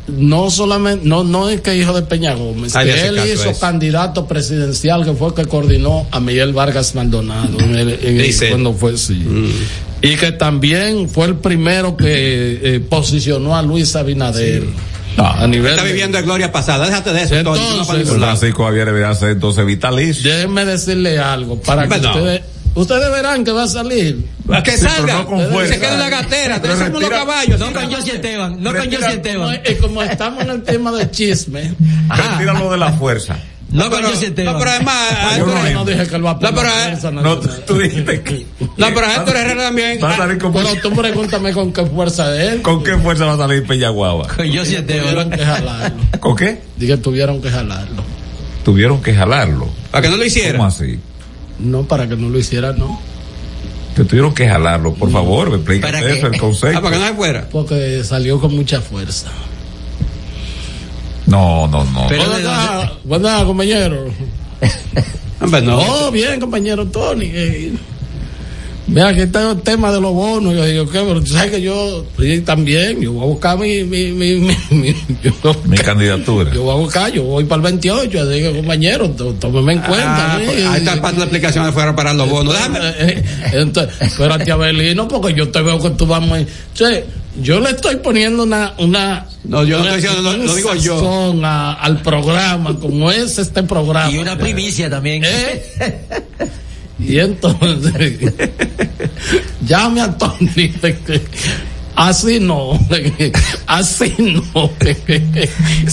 [0.09, 4.27] no solamente, no, no es que hijo de Peña Gómez, Ay, que él hizo candidato
[4.27, 8.49] presidencial que fue el que coordinó a Miguel Vargas Maldonado en el- en el- Dice.
[8.51, 9.25] cuando fue sí.
[10.03, 14.65] Y que también fue el primero que eh, posicionó a Luis Abinader
[15.17, 16.85] a nivel Está viviendo de gloria pasada.
[16.87, 17.35] Déjate de eso.
[17.37, 17.65] Entonces.
[18.19, 20.31] Francisco Javier debería ser entonces vitalicio.
[20.31, 22.43] Déjenme decirle algo para que ustedes
[22.77, 24.25] ustedes verán que va a salir.
[24.65, 25.15] Que Sí, salga.
[25.15, 25.75] no con que fuerza.
[25.75, 26.61] se quede en la gatera.
[26.63, 27.59] Unos retira- caballos.
[27.61, 29.61] No con José Esteban, no con José Esteban.
[29.65, 31.75] eh, como estamos en el tema del chisme,
[32.09, 33.37] Retíralo de la fuerza.
[33.69, 34.57] No con pero, José no, Esteban.
[34.61, 37.29] pero además, Yo Héctor- no no dije que a No, pero, eh, fuerza, no, No,
[37.35, 38.47] no, tú, tú dijiste que.
[38.61, 39.99] no, pero Héctor Herrera también.
[40.03, 42.63] Va a salir con, Pero tú pregúntame con qué fuerza de él.
[42.63, 44.29] ¿Con qué fuerza va a salir Peñaguaba?
[44.29, 45.31] Con José Tuvieron Esteban.
[45.31, 46.03] que jalarlo.
[46.21, 46.63] ¿Con qué?
[46.77, 48.05] Dije, tuvieron que jalarlo.
[48.65, 49.69] Tuvieron que jalarlo.
[49.91, 50.53] Para que no lo hiciera.
[50.59, 50.99] ¿Cómo así?
[51.59, 53.01] No, para que no lo hiciera, no.
[53.95, 54.93] Te tuvieron que jalarlo.
[54.95, 56.19] Por favor, ¿Para explícate qué?
[56.19, 56.83] eso, el Ah, concepto.
[56.83, 57.49] para que no se fuera.
[57.51, 59.31] Porque salió con mucha fuerza.
[61.27, 62.07] No, no, no.
[62.09, 62.93] Pero ¿Cómo de está?
[63.03, 64.05] ¿Cómo está, compañero?
[65.41, 65.79] Hombre, no.
[65.79, 67.33] Oh, bien, compañero Tony.
[68.87, 68.91] Eh.
[68.93, 70.55] Mira, aquí está el tema de los bonos.
[70.55, 71.01] Yo digo, ¿qué?
[71.01, 74.57] Pero tú sabes que yo sí, también, yo voy a buscar mi, mi, mi, mi,
[74.71, 75.33] mi- yo,
[75.65, 76.53] Mi candidatura.
[76.55, 78.21] yo voy a buscar, yo voy para el 28.
[78.23, 80.35] Así que, compañero, tó- tómeme en cuenta.
[80.35, 80.45] Ah, ¿sí?
[80.47, 82.55] pues, ahí está parte de la explicación de fuera para los bonos.
[82.55, 82.79] Déjame.
[82.81, 86.47] Eh, eh, Entonces, espérate, Abelino, porque yo te veo que tú vas muy.
[86.75, 87.05] Che,
[87.43, 88.73] yo le estoy poniendo una.
[88.79, 91.35] una No, yo no estoy diciendo, lo- un lo digo yo.
[91.45, 94.11] a- al programa, como es este programa.
[94.13, 95.23] Y una primicia también.
[95.25, 95.63] ¿Eh?
[96.99, 98.19] Y entonces,
[99.67, 100.73] llame a Tony.
[101.95, 102.79] Así no,
[103.67, 104.71] así no,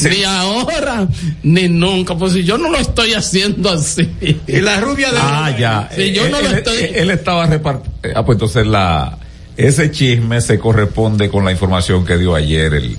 [0.01, 1.07] ni ahora
[1.43, 4.09] ni nunca, pues si yo no lo estoy haciendo así.
[4.45, 5.17] Y la rubia de.
[5.21, 5.89] Ah, ya.
[5.95, 8.19] Si yo él, no lo él- estoy- él estaba repartiendo.
[8.19, 9.17] Ah, pues entonces la.
[9.55, 12.97] Ese chisme se corresponde con la información que dio ayer el.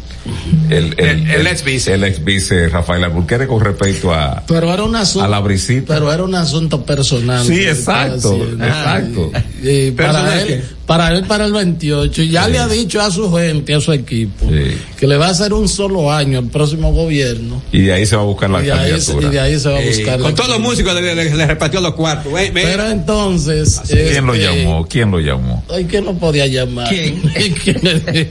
[0.70, 1.92] El, El- el ex vice.
[1.94, 4.42] El ex vice Rafael Alburquerque con respecto a.
[4.46, 5.24] Pero era un asunto.
[5.24, 5.92] A la brisita.
[5.94, 7.44] Pero era un asunto personal.
[7.44, 9.32] Sí, exacto, exacto.
[9.62, 10.64] Y para ¿Personal él?
[10.86, 12.22] Para él, para el 28.
[12.22, 14.76] Y ya le ha dicho a su gente, a su equipo, Sí.
[14.98, 17.62] que le va a hacer un solo año al próximo gobierno.
[17.72, 19.28] Y de ahí se va a buscar la Y de, ahí, se- candidatura.
[19.28, 20.18] y de ahí se va a Eh, buscar.
[20.20, 22.32] con la- todos los músicos le, le- le repartió los cuartos.
[22.32, 23.80] Ve- Pero entonces.
[23.88, 24.86] ¿Quién lo este, llamó?
[24.86, 25.64] ¿Quién lo llamó?
[25.72, 26.88] Ay, ¿quién lo podía llamar?
[26.88, 27.20] ¿Quién?
[27.64, 28.30] ¿Quién le,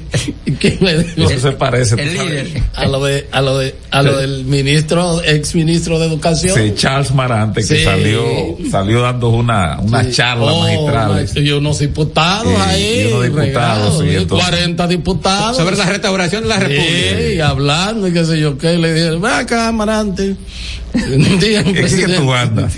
[0.60, 1.30] quién le dijo?
[1.30, 1.96] Eso se parece.
[2.02, 2.64] El líder.
[2.76, 6.56] A lo de, a lo de, a lo del ministro, ex ministro de educación.
[6.58, 7.84] Sí, Charles Marante que Sí.
[7.84, 8.24] salió
[8.70, 10.12] salió dando una, una Sí.
[10.12, 11.30] charla Oh, magistral.
[11.44, 13.04] Y unos diputados Sí, ahí.
[13.04, 15.58] diputados, regados, sí, y entonces- 40 diputados.
[15.58, 17.18] sobre la restauración de la República.
[17.34, 18.78] Sí, hablando y qué sé yo qué.
[18.78, 20.36] Le dije, ven acá, Marante.
[20.94, 22.74] Digan, ¿En qué tú andas?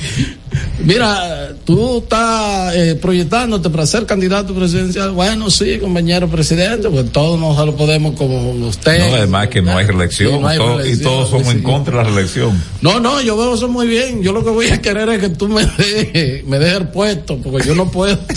[0.86, 5.12] Mira, tú estás eh, proyectándote para ser candidato presidencial.
[5.12, 9.00] Bueno, sí, compañero presidente, pues todos nos lo podemos como usted.
[9.00, 11.62] No, además que no hay reelección, Sí, no hay todo- y reelección, todos somos en
[11.64, 12.64] contra de la reelección.
[12.82, 14.22] No, no, yo veo eso muy bien.
[14.24, 17.38] Yo lo que voy a querer es que tú me dejes, me dejes el puesto,
[17.40, 18.18] porque yo no puedo.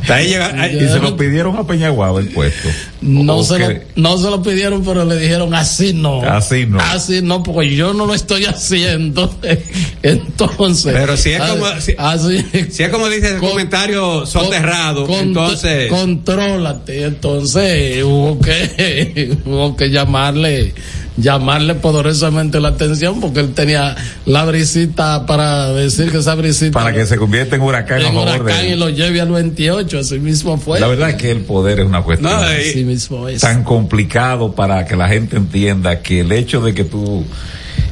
[0.00, 0.68] Hasta ahí llega.
[0.72, 2.68] Y se lo pidieron a Peñaguaba el puesto.
[3.00, 6.22] No ¿O se, lo, no se lo pidieron, pero le dijeron así no.
[6.22, 6.78] Así no.
[6.80, 9.32] Así no, porque yo no lo estoy haciendo.
[10.02, 10.92] Entonces.
[10.94, 15.16] Pero si es como- si- así, Si es como dice el Con- comentario soterrado, con-
[15.18, 15.90] entonces.
[15.90, 17.04] Contrólate.
[17.04, 20.72] Entonces hubo que, hubo que llamarle
[21.20, 23.96] llamarle poderosamente la atención porque él tenía
[24.26, 28.14] la brisita para decir que esa brisita Para que se convierta en huracán a en
[28.14, 28.80] favor huracán de y él.
[28.80, 30.78] lo lleve al 28, así mismo fue.
[30.80, 33.40] La verdad es que el poder es una cuestión No, y- Así mismo es.
[33.40, 37.24] tan complicado para que la gente entienda que el hecho de que tú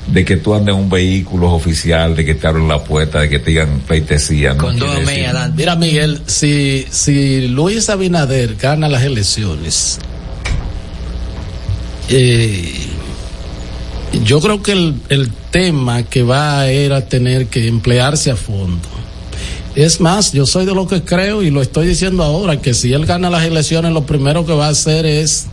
[0.07, 3.28] de que tú andes en un vehículo oficial, de que te abren la puerta, de
[3.28, 4.55] que te digan pleitesía.
[4.55, 4.70] no
[5.57, 9.98] Mira, Miguel, si, si Luis Abinader gana las elecciones,
[12.09, 12.73] eh,
[14.27, 18.89] yo creo que el, el tema que va a era tener que emplearse a fondo.
[19.74, 22.93] Es más, yo soy de lo que creo y lo estoy diciendo ahora, que si
[22.93, 25.47] él gana las elecciones, lo primero que va a hacer es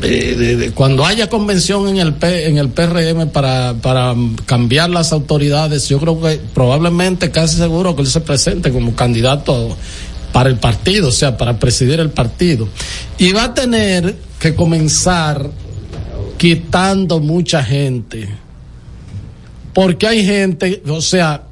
[0.00, 4.14] de- de- cuando haya convención en el P- en el PRM para, para
[4.46, 9.76] cambiar las autoridades, yo creo que probablemente casi seguro que él se presente como candidato
[10.32, 12.68] para el partido, o sea, para presidir el partido.
[13.18, 15.50] Y va a tener que comenzar
[16.44, 18.28] quitando mucha gente.
[19.72, 21.44] Porque hay gente, o sea,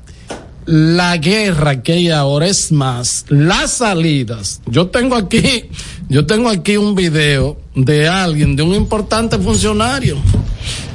[0.66, 4.60] la guerra que hay ahora es más las salidas.
[4.66, 5.70] Yo tengo aquí,
[6.10, 10.18] yo tengo aquí un video de alguien, de un importante funcionario.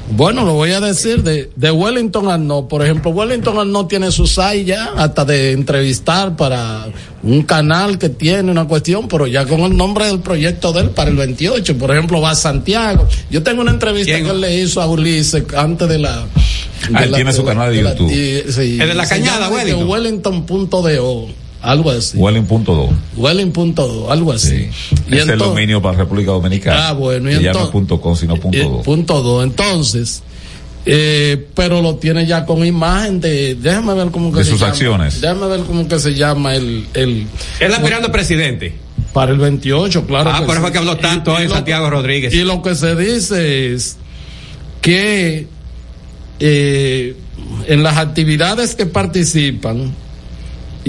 [0.10, 2.68] Bueno, lo voy a decir de, de Wellington Arnaud.
[2.68, 6.86] Por ejemplo, Wellington Arnaud tiene su SAI ya, hasta de entrevistar para
[7.24, 10.90] un canal que tiene una cuestión, pero ya con el nombre del proyecto de él
[10.92, 11.78] para el 28.
[11.78, 13.06] Por ejemplo, va a Santiago.
[13.30, 16.26] Yo tengo una entrevista que él le hizo a Ulises antes de la.
[16.94, 18.12] Ah, de él la- tiene su la- canal de la- YouTube.
[18.12, 19.90] y- sí, ¿Es de la Cañada, Wellington?
[19.90, 21.28] Wellington.do,
[21.62, 22.18] algo así.
[22.18, 22.90] Welling.do.
[23.16, 24.56] Welling.do, algo así.
[24.56, 24.72] Es
[25.08, 26.90] el entonces- dominio para República Dominicana.
[26.90, 28.82] Ah, bueno, y Que ya no es entonces- punto com, sino punto Eh, do.
[28.84, 29.44] punto dos.
[29.44, 30.24] Entonces,
[30.86, 34.60] eh, pero lo tiene ya con imagen de, déjame ver cómo que De se sus
[34.60, 34.72] llama.
[34.72, 35.20] acciones.
[35.22, 37.28] Déjame ver cómo que se llama el, el.
[37.60, 38.74] Él aspirando presidente.
[39.14, 40.30] Para el 28, claro.
[40.34, 40.72] Ah, que por eso sí.
[40.72, 42.34] que habló tanto hoy Santiago Rodríguez.
[42.34, 43.98] Y lo que se dice es
[44.82, 45.48] que
[46.40, 47.16] eh,
[47.68, 49.92] en las actividades que participan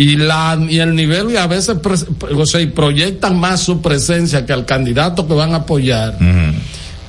[0.01, 4.53] y la y el nivel y a veces o sea, proyectan más su presencia que
[4.53, 6.17] al candidato que van a apoyar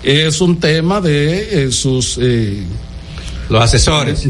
[0.03, 2.63] es un tema de eh, sus eh,
[3.49, 4.27] los asesores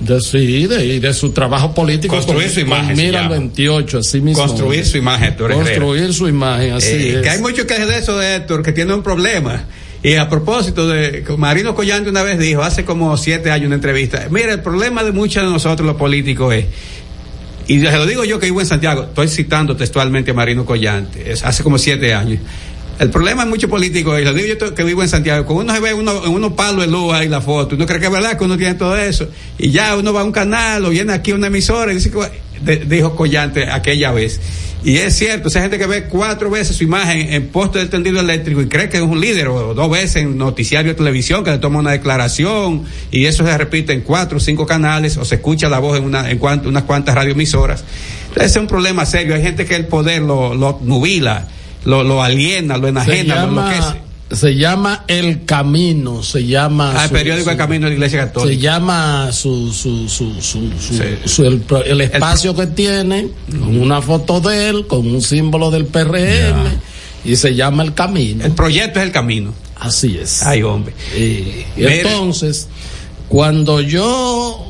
[0.00, 3.28] de, sí, de, y de su trabajo político Construir con- su imagen, mira el llama.
[3.36, 5.64] 28 así mismo Construir su imagen, Héctor Herrera.
[5.64, 8.62] construir su imagen así Eh, es que hay mucho que es de eso, de Héctor,
[8.62, 9.64] que tiene un problema.
[10.02, 14.26] Y a propósito de, Marino Collante una vez dijo, hace como siete años una entrevista,
[14.30, 16.64] mira, el problema de muchos de nosotros los políticos es,
[17.66, 21.32] y se lo digo yo que vivo en Santiago, estoy citando textualmente a Marino Collante,
[21.32, 22.40] es hace como siete años.
[22.98, 25.74] El problema de muchos políticos, y lo digo yo que vivo en Santiago, cuando uno
[25.74, 28.12] se ve uno, en unos palos de luz ahí la foto, uno cree que es
[28.12, 29.28] verdad que uno tiene todo eso,
[29.58, 32.76] y ya uno va a un canal o viene aquí una emisora y dice que
[32.86, 34.40] dijo Collante aquella vez.
[34.84, 38.18] Y es cierto, esa gente que ve cuatro veces su imagen en poste de tendido
[38.18, 41.50] eléctrico y cree que es un líder, o dos veces en noticiario de televisión que
[41.52, 45.36] le toma una declaración y eso se repite en cuatro o cinco canales o se
[45.36, 47.84] escucha la voz en, una, en cuant- unas cuantas radioemisoras.
[48.34, 49.34] Ese es un problema serio.
[49.34, 51.46] Hay gente que el poder lo, lo nubila,
[51.84, 54.11] lo, lo aliena, lo enajena, lo enloquece.
[54.32, 56.92] Se llama El Camino, se llama.
[56.96, 58.60] Ah, el su- periódico El Camino de la Iglesia Se Católica.
[58.62, 61.02] llama su, su, su, su, su- Sí.
[61.26, 61.44] su-
[61.84, 66.70] el, espacio que tiene, con una foto de él, con un símbolo del PRM,
[67.24, 68.44] y se llama El Camino.
[68.44, 69.52] El proyecto es El Camino.
[69.76, 70.42] Así es.
[70.42, 70.94] Ay, hombre.
[71.16, 72.68] Y entonces,
[73.28, 74.68] cuando yo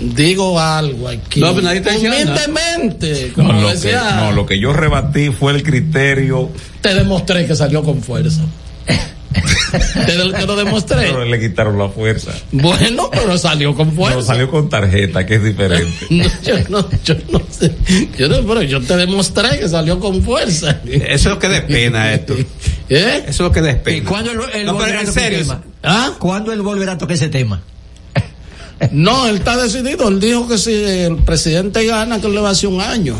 [0.00, 2.44] digo algo aquí, No, pero nadie está diciendo nada.
[2.46, 6.50] humildemente, No, como lo que, decía, no, lo que yo rebatí fue el criterio.
[6.82, 8.42] Te demostré que salió con fuerza.
[10.06, 10.96] te, lo- te lo demostré.
[11.02, 12.32] Pero le quitaron la fuerza.
[12.50, 14.16] Bueno, pero salió con fuerza.
[14.18, 15.90] No, salió con tarjeta, que es diferente.
[16.10, 17.72] No, yo no, yo no sé.
[18.18, 20.80] Yo no, pero yo te demostré que salió con fuerza.
[20.84, 22.34] Eso es lo que da pena, esto.
[22.90, 23.20] ¿Eh?
[23.22, 23.96] Eso es lo que da pena.
[23.96, 25.62] ¿Y cuándo él, él No, volverá a tocar ese tema?
[25.82, 26.10] ¿Ah?
[26.18, 27.62] ¿Cuándo él volverá a tocar ese tema?
[28.90, 30.08] No, él está decidido.
[30.08, 33.14] Él dijo que si el presidente gana, que él le va a hacer un año.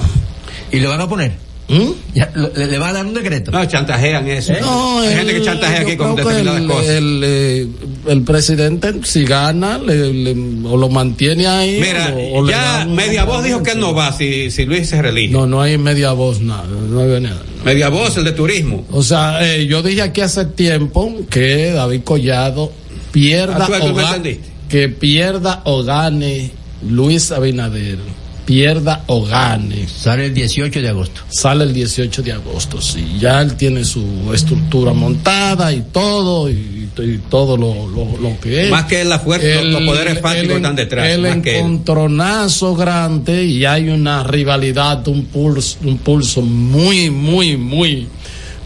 [0.73, 1.33] ¿Y lo van a poner?
[1.73, 1.91] ¿Mm?
[2.15, 3.51] Ya, le, le va a dar un decreto?
[3.51, 4.53] No, chantajean eso.
[4.61, 6.87] No, Hay gente que chantajea aquí con determinadas el, cosas.
[6.89, 7.67] El, eh,
[8.09, 11.81] el presidente, si gana, le, le- o lo mantiene ahí.
[11.81, 15.01] Mira, o, o le ya Media Voz dijo que no va si, si Luis se
[15.01, 15.33] reelige.
[15.33, 16.65] No, no hay media voz, nada.
[16.67, 17.43] No hay nada.
[17.65, 18.85] Media Voz, el de turismo.
[18.91, 22.71] O sea, eh, yo dije aquí hace tiempo que David Collado
[23.13, 26.51] pierda Ah, tú- tú o que pierda o gane
[26.89, 27.99] Luis Abinader,
[28.45, 29.87] pierda o gane.
[29.89, 31.21] Sale el 18 de agosto.
[31.29, 33.17] Sale el 18 de agosto, sí.
[33.21, 34.05] Ya él tiene su
[34.35, 38.71] estructura montada y todo, y, y todo lo, lo, lo que es.
[38.71, 41.65] Más que la fuerza, los- los poderes fácticos están detrás, El más que él.
[41.65, 48.09] encontronazo grande y hay una rivalidad, un pulso, un pulso muy, muy, muy,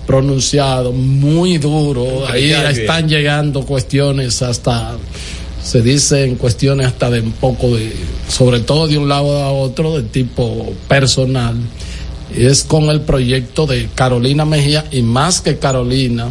[0.07, 2.27] pronunciado muy duro.
[2.29, 4.97] Ahí Ya, están llegando cuestiones hasta,
[5.67, 7.93] se dicen cuestiones hasta de un poco de,
[8.29, 11.57] sobre todo de un lado a otro, de tipo personal.
[12.37, 16.29] Es con el proyecto de Carolina Mejía y más que Carolina,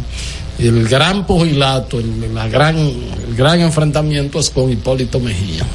[0.58, 5.66] el gran pugilato, el, la gran, el gran enfrentamiento es con Hipólito Mejía.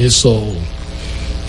[0.00, 0.40] Eso,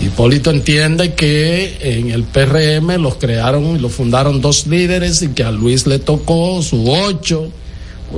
[0.00, 5.44] Hipólito entiende que en el PRM los crearon y lo fundaron dos líderes y que
[5.44, 7.52] a Luis le tocó su ocho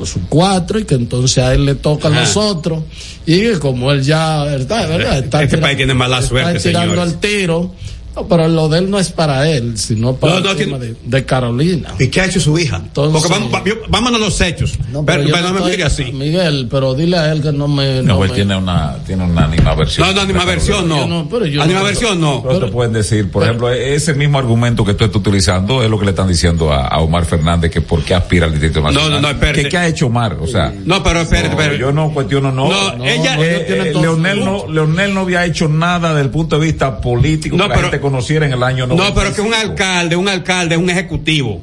[0.01, 2.21] o su cuatro y que entonces a él le toca a Ajá.
[2.21, 2.83] los otros
[3.27, 4.89] y que como él ya, ¿verdad?
[4.89, 5.19] ¿verdad?
[5.19, 7.73] Está Este país tiene mala está tirando al tiro.
[8.17, 11.25] No, pero lo de él no es para él, sino para No, no, de, de
[11.27, 11.91] Carolina.
[11.99, 12.77] ¿Y qué ha hecho su hija?
[12.77, 14.79] Entonces- Porque vamos, va- vámonos a los hechos.
[14.91, 16.05] No, pero, yo pero no me estoy- mire así.
[16.13, 18.03] Miguel, pero dile a él que no me.
[18.03, 20.09] No, no él me- tiene una, tiene una animaversión.
[20.09, 21.07] No, no, animaversión no.
[21.07, 22.43] No, pero yo no- animaversión no.
[22.43, 25.99] Pero te pueden decir, por ejemplo, ese mismo argumento que tú estás utilizando es lo
[25.99, 29.11] que le están diciendo a, a Omar Fernández que por qué aspira al Distrito Nacional.
[29.11, 29.65] No, no, no, espérate.
[29.65, 30.39] ¿Qué, qué ha hecho Omar?
[30.41, 31.79] O sea, No, pero espérate, no, espérate.
[31.81, 32.69] yo no cuestiono, no.
[32.71, 36.23] No, ella- Eh, no tiene eh, todo Leonel, no, Leonel no había hecho nada desde
[36.23, 39.41] el punto de vista político No, pero- gente conociera en el año No, pero que
[39.41, 41.63] un alcalde, un alcalde, un ejecutivo.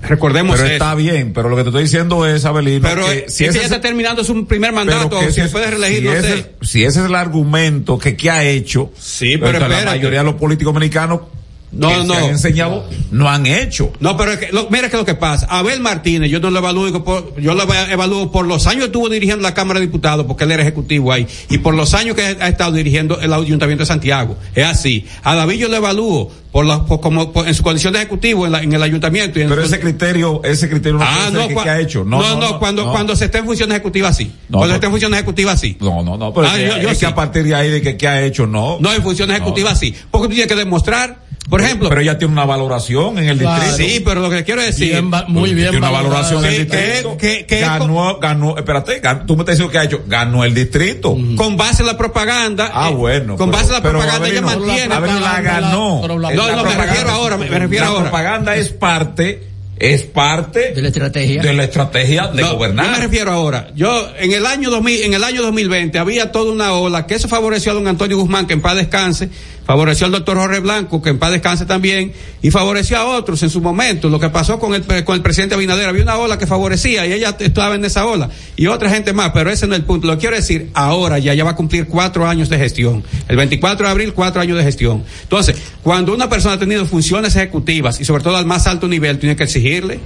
[0.00, 0.72] Recordemos Pero eso.
[0.74, 3.58] está bien, pero lo que te estoy diciendo es, Abelino, Pero que si es que
[3.58, 6.28] ese ya está terminando su primer mandato, que si ese- puede reelegir, si no ese,
[6.36, 6.50] sé.
[6.62, 10.34] si ese es el argumento que qué ha hecho, Sí, pero la mayoría de los
[10.36, 11.22] políticos dominicanos
[11.70, 12.14] No, que no.
[12.14, 13.92] se han enseñado no han hecho.
[14.00, 15.46] No, pero es que, lo- mira que lo que pasa.
[15.50, 19.08] Abel Martínez, yo no lo evalúo por, yo lo evalúo por los años que estuvo
[19.08, 22.22] dirigiendo la Cámara de Diputados, porque él era ejecutivo ahí, y por los años que
[22.22, 24.36] ha estado dirigiendo el Ayuntamiento de Santiago.
[24.54, 25.06] Es así.
[25.22, 28.46] A David yo lo evalúo por la, por, como, por- en su condición de ejecutivo
[28.46, 29.38] en, la- en el Ayuntamiento.
[29.38, 32.02] y en Pero ese criterio, ese criterio no Ah, no, que, cua- ¿qué ha hecho.
[32.04, 32.92] No, No, no, cuando, no.
[32.92, 34.32] cuando se esté en funciones ejecutivas sí.
[34.48, 34.74] No, cuando no.
[34.76, 35.76] esté en funciones ejecutivas sí.
[35.80, 37.04] No, no, no, pero Ah, es, que, yo- yo es que sí.
[37.06, 38.78] a partir de ahí de que qué ha hecho, no.
[38.80, 39.94] No, en funciones ejecutivas sí.
[40.10, 41.88] Porque tú tienes que demostrar, por ejemplo.
[41.88, 43.64] Pero ella tiene una valoración en el Claro.
[43.64, 43.90] distrito.
[43.92, 44.92] Sí, pero lo que quiero decir.
[44.92, 47.16] Bien muy bien Tiene una valoración en el distrito.
[47.16, 50.44] que- que- que- ganó, ganó, espérate, gan- tú me estás diciendo que ha hecho, ganó
[50.44, 51.16] el distrito.
[51.36, 52.70] con base en la propaganda.
[52.72, 53.36] Ah, eh, bueno.
[53.36, 54.88] Con pero- base en la pero, propaganda ella mantiene.
[54.88, 55.98] La ganó.
[56.02, 58.02] pero la- Es No, la no, me refiero ahora, me- me refiero la ahora.
[58.02, 59.42] propaganda es parte,
[59.78, 61.40] es parte de la estrategia.
[61.42, 62.86] de la estrategia de No, gobernar.
[62.86, 63.68] Yo me refiero ahora.
[63.76, 67.28] Yo, en el año 2000, en el año 2020 había toda una ola que eso
[67.28, 69.28] favoreció a don Antonio Guzmán, que en paz descanse,
[69.68, 73.50] favoreció al doctor Jorge Blanco, que en paz descanse también, y favoreció a otros en
[73.50, 74.08] su momento.
[74.08, 77.12] Lo que pasó con el, con el presidente Abinader, había una ola que favorecía y
[77.12, 80.06] ella estaba en esa ola, y otra gente más, pero ese no es el punto.
[80.06, 83.04] Lo quiero decir, ahora ya, ya va a cumplir cuatro años de gestión.
[83.28, 85.04] El 24 de abril, cuatro años de gestión.
[85.24, 89.18] Entonces, cuando una persona ha tenido funciones ejecutivas, y sobre todo al más alto nivel,
[89.18, 90.00] tiene que exigirle,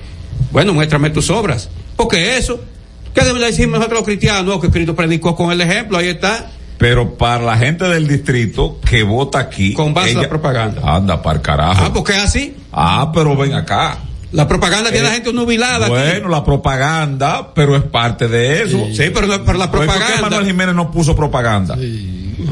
[0.51, 1.69] bueno, muéstrame tus obras.
[1.97, 2.61] Porque eso,
[3.15, 4.61] ¿qué debemos decir nosotros los cristianos?
[4.61, 6.51] Que Cristo predicó con el ejemplo, ahí está.
[6.83, 9.73] Pero para la gente del distrito que vota aquí.
[9.73, 10.83] Con base en la propaganda.
[10.85, 11.85] Anda, para carajo.
[11.87, 12.57] Ah, porque es así.
[12.73, 13.99] Ah, pero ven acá.
[14.33, 15.87] La propaganda tiene Eh, la gente nubilada.
[15.87, 15.95] aquí.
[15.95, 18.79] Bueno, la propaganda, pero es parte de eso.
[18.95, 20.21] Sí, pero, no- pero la ¿Por qué propaganda.
[20.23, 21.77] Manuel Jiménez no puso propaganda?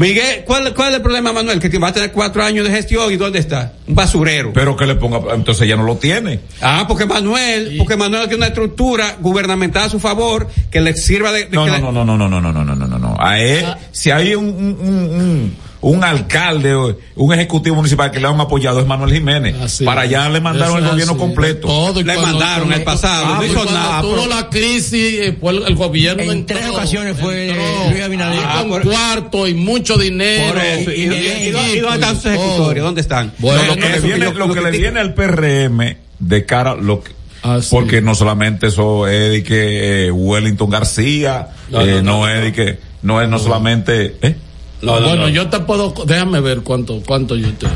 [0.01, 1.61] Miguel, ¿cuál, ¿cuál es el problema, Manuel?
[1.61, 3.75] Que va a tener cuatro años de gestión y ¿dónde está?
[3.87, 4.51] Un basurero.
[4.55, 6.41] Pero que le ponga, entonces ya no lo tiene.
[6.63, 11.33] Ah, porque Manuel, porque Manuel tiene una estructura gubernamental a su favor que le sirva
[11.33, 12.87] de, de No, que no, le- no, no, no, no, no, no, no, no, no,
[12.87, 13.17] no, no.
[13.21, 16.77] A él, si hay un, un, un, un, un alcalde
[17.16, 19.57] un ejecutivo municipal que le han apoyado es Manuel Jiménez.
[19.62, 21.66] Así Para allá le mandaron el gobierno así, completo.
[21.69, 25.52] todo, y Le mandaron el pasado, Ah, no hizo nada, tuvo la crisis, eh, fue
[25.52, 28.39] el, el gobierno En entró, tres ocasiones fue entró, Luis Abinader.
[28.39, 30.52] y Ah, con por- cuarto y mucho dinero.
[30.52, 30.90] Por eso.
[30.90, 32.35] ¿Y, y- y- y- y dónde están sus y todo.
[32.44, 32.85] ejecutorios?
[32.85, 33.32] ¿Dónde están?
[33.39, 34.82] Bueno, No, lo que, le eso viene, yo- lo yo que le critico.
[34.82, 37.12] viene al PRM de cara, lo que,
[37.43, 37.69] Ah, sí.
[37.70, 42.28] porque no solamente eso es de que eh, Wellington García, No, eh, no, no, no,
[42.28, 44.36] es de que, no es no solamente, ¿eh?
[44.82, 45.28] No, no, bueno, no.
[45.28, 47.66] yo te puedo, déjame ver cuánto, cuánto yo te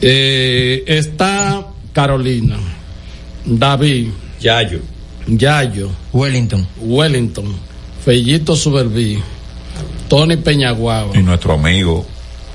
[0.00, 2.56] eh, está Carolina,
[3.44, 4.08] David,
[4.40, 4.80] Yayo.
[5.26, 6.66] Yayo, Wellington.
[6.80, 7.54] Wellington,
[8.04, 9.18] Fellito Suberví,
[10.08, 12.06] Tony Peñaguaba, Y nuestro amigo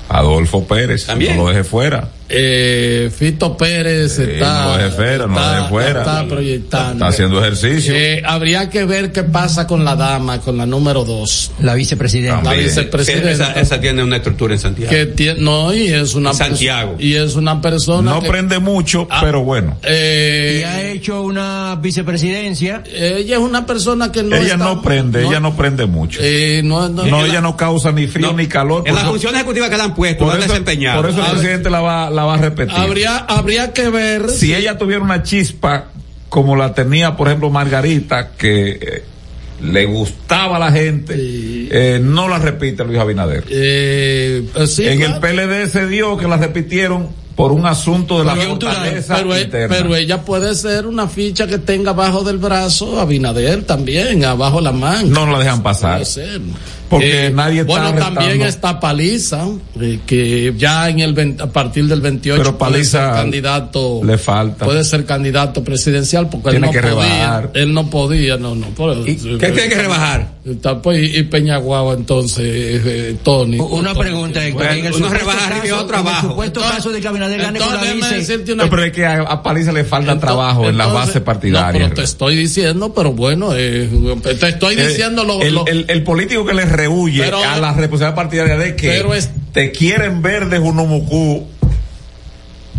[0.08, 1.36] Adolfo Pérez, También.
[1.36, 2.08] no lo deje fuera.
[2.28, 6.00] Eh, Fito Pérez está, no fuera, no está- deje fuera.
[6.00, 6.92] está proyectando.
[6.94, 7.94] Está haciendo ejercicio.
[7.94, 11.52] Eh, habría que ver qué pasa con la dama, con la número dos.
[11.60, 12.42] La vicepresidenta.
[12.42, 13.30] La vicepresidenta.
[13.30, 14.90] Esa, esa tiene una estructura en Santiago.
[14.90, 16.96] que tiene, no, y es una Santiago.
[16.98, 18.12] Y es una persona.
[18.12, 19.20] No que- prende mucho, Ah.
[19.22, 19.78] pero bueno.
[19.82, 22.82] eh, Y ha hecho una vicepresidencia.
[22.92, 24.36] ella es una persona que no.
[24.36, 26.20] ella está- no prende, ella no prende mucho.
[26.22, 28.84] eh, no, no- no, ella no causa ni frío No, ni calor.
[28.86, 31.02] En las funciones ejecutivas que le han puesto, por la han eso- desempeñado.
[31.02, 32.74] Por eso el presidente la va, la va a repetir.
[32.76, 34.30] habría, habría que ver.
[34.30, 35.86] si ella tuviera una chispa
[36.28, 39.04] como la tenía, por ejemplo, Margarita, que eh,
[39.62, 43.44] le gustaba a la gente, eh, no la repite Luis Abinader.
[43.48, 45.14] eh, eh, sí, en claro.
[45.14, 49.42] el PLD se dio que la repitieron por un asunto de la fortaleza pero, e-
[49.42, 49.76] interna.
[49.76, 54.70] pero ella puede ser una ficha que tenga abajo del brazo Abinader también, abajo la
[54.72, 55.08] mano.
[55.08, 55.94] no la dejan pasar.
[55.94, 56.40] Puede ser.
[56.88, 59.46] Porque Eh, nadie está Bueno, también está Paliza,
[59.80, 64.00] eh, que ya en el 20 a partir del 28 Pero puede Paliza ser candidato.
[64.04, 64.64] le falta.
[64.64, 67.02] Puede ser candidato presidencial porque Tiene él no que podía.
[67.08, 67.50] rebajar.
[67.54, 68.66] Él no podía, no, no.
[68.68, 70.33] por- ¿Qué tiene que rebajar?
[70.44, 72.44] Está, pues, y, Peñaguaba entonces,
[72.84, 73.58] eh, Tony.
[73.58, 74.66] Una pregunta, Héctor.
[74.66, 76.28] en el uno rebaja arriba y otro abajo.
[76.28, 78.52] supuesto caso de que Abinader gane con la Entonces, vice.
[78.52, 81.20] una No, pero es que a, a Paliza le falta trabajo en la Entonces, base
[81.22, 81.80] partidaria.
[81.80, 83.88] No, pero te estoy diciendo, pero bueno, eh,
[84.22, 87.56] te estoy Eh, diciendo lo, el, lo- el- el político que le rehuye Pero- a
[87.58, 91.46] la responsabilidad partidaria de que Pero es- te quieren ver de Junumucú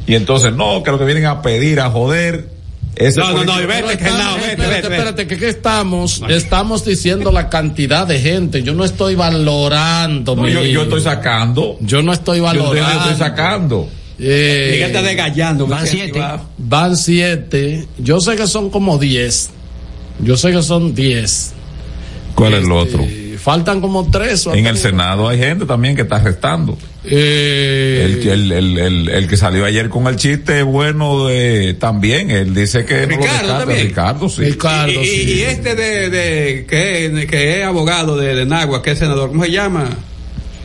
[0.06, 2.54] y entonces no, que lo que vienen a pedir, a joder.
[2.96, 5.50] Ese No, no, no, vete, Pero que estamos- no, vete, espérate, vete, espérate, que, que
[5.50, 8.64] estamos, estamos diciendo la cantidad de gente.
[8.64, 10.36] Yo no estoy valorando.
[10.36, 11.78] No, mi yo, yo estoy sacando.
[11.82, 13.02] Yo no estoy Yo valorando.
[13.02, 13.90] estoy sacando.
[14.18, 15.68] Eh, desgallando.
[15.68, 16.22] Van siete.
[16.58, 17.88] Van siete.
[17.98, 19.50] Yo sé que son como diez.
[20.20, 21.52] Yo sé que son diez.
[22.34, 23.06] ¿Cuál es el otro?
[23.46, 24.48] Faltan como tres.
[24.48, 24.76] o En el.
[24.76, 26.76] Senado hay gente también que está restando.
[27.04, 31.76] Eh, El, que- el, el, el, el que salió ayer con el chiste bueno de,
[31.76, 33.58] también, él dice que no lo Ricardo descarta.
[33.60, 33.88] también.
[33.88, 34.42] Ricardo, sí.
[34.46, 35.34] Ricardo, y, y- sí.
[35.38, 39.44] y este de, de que, que es abogado de, de Nagua, que es senador, ¿cómo
[39.46, 39.90] se llama?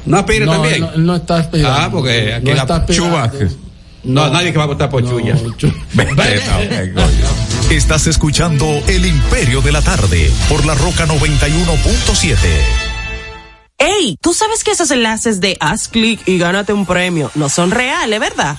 [0.06, 0.80] ¿No aspira no, también?
[0.80, 1.76] No, él no está aspirando.
[1.78, 3.28] Ah, porque aquí no la- está aspirando.
[4.04, 5.34] No, nadie que va a votar por Chuya.
[5.58, 6.14] Chu- Vete.
[7.70, 12.36] Estás escuchando El Imperio de la Tarde por la Roca 91.7.
[13.78, 14.18] ¡Ey!
[14.20, 18.18] ¿Tú sabes que esos enlaces de haz clic y gánate un premio no son reales,
[18.18, 18.58] verdad?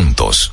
[0.00, 0.52] juntos.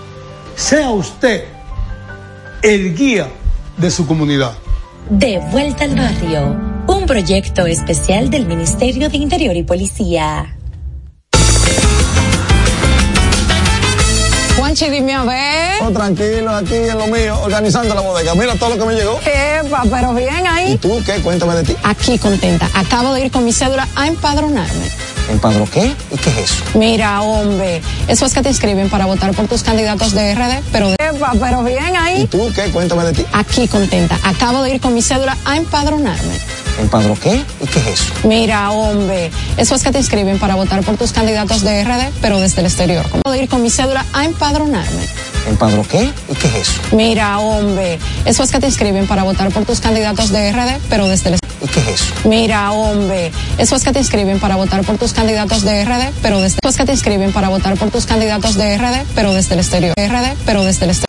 [0.55, 1.45] Sea usted
[2.61, 3.27] el guía
[3.77, 4.53] de su comunidad.
[5.09, 6.57] De vuelta al barrio,
[6.87, 10.57] un proyecto especial del Ministerio de Interior y Policía.
[14.57, 15.81] Juanchi, dime a ver.
[15.81, 18.35] Oh, tranquilo, aquí en lo mío, organizando la bodega.
[18.35, 19.19] Mira todo lo que me llegó.
[19.25, 20.73] Epa, pero bien ahí.
[20.73, 21.13] ¿Y tú qué?
[21.21, 21.75] Cuéntame de ti.
[21.83, 22.69] Aquí contenta.
[22.75, 24.87] Acabo de ir con mi cédula a empadronarme.
[25.29, 25.95] ¿Empadro qué?
[26.11, 26.63] ¿Y qué es eso?
[26.73, 30.89] Mira, hombre, eso es que te inscriben para votar por tus candidatos de RD, pero
[30.89, 30.95] de...
[30.99, 32.23] Epa, pero bien ahí.
[32.23, 32.69] ¿Y tú qué?
[32.71, 33.25] Cuéntame de ti.
[33.33, 34.17] Aquí contenta.
[34.23, 36.37] Acabo de ir con mi cédula a empadronarme.
[36.79, 37.43] ¿Empadro qué?
[37.61, 38.13] ¿Y qué es eso?
[38.23, 42.39] Mira, hombre, eso es que te inscriben para votar por tus candidatos de RD, pero
[42.39, 43.05] desde el exterior.
[43.05, 45.07] Acabo de ir con mi cédula a empadronarme.
[45.47, 46.11] ¿Empadro qué?
[46.29, 46.81] ¿Y qué es eso?
[46.91, 51.07] Mira, hombre, eso es que te inscriben para votar por tus candidatos de RD, pero
[51.07, 52.13] desde el ¿Y qué es eso?
[52.25, 56.41] Mira, hombre, eso es que te inscriben para votar por tus candidatos de RD, pero
[56.41, 59.53] desde eso es que te inscriben para votar por tus candidatos de RD, pero desde
[59.53, 59.93] el exterior.
[59.95, 61.05] RD, pero desde el exterior.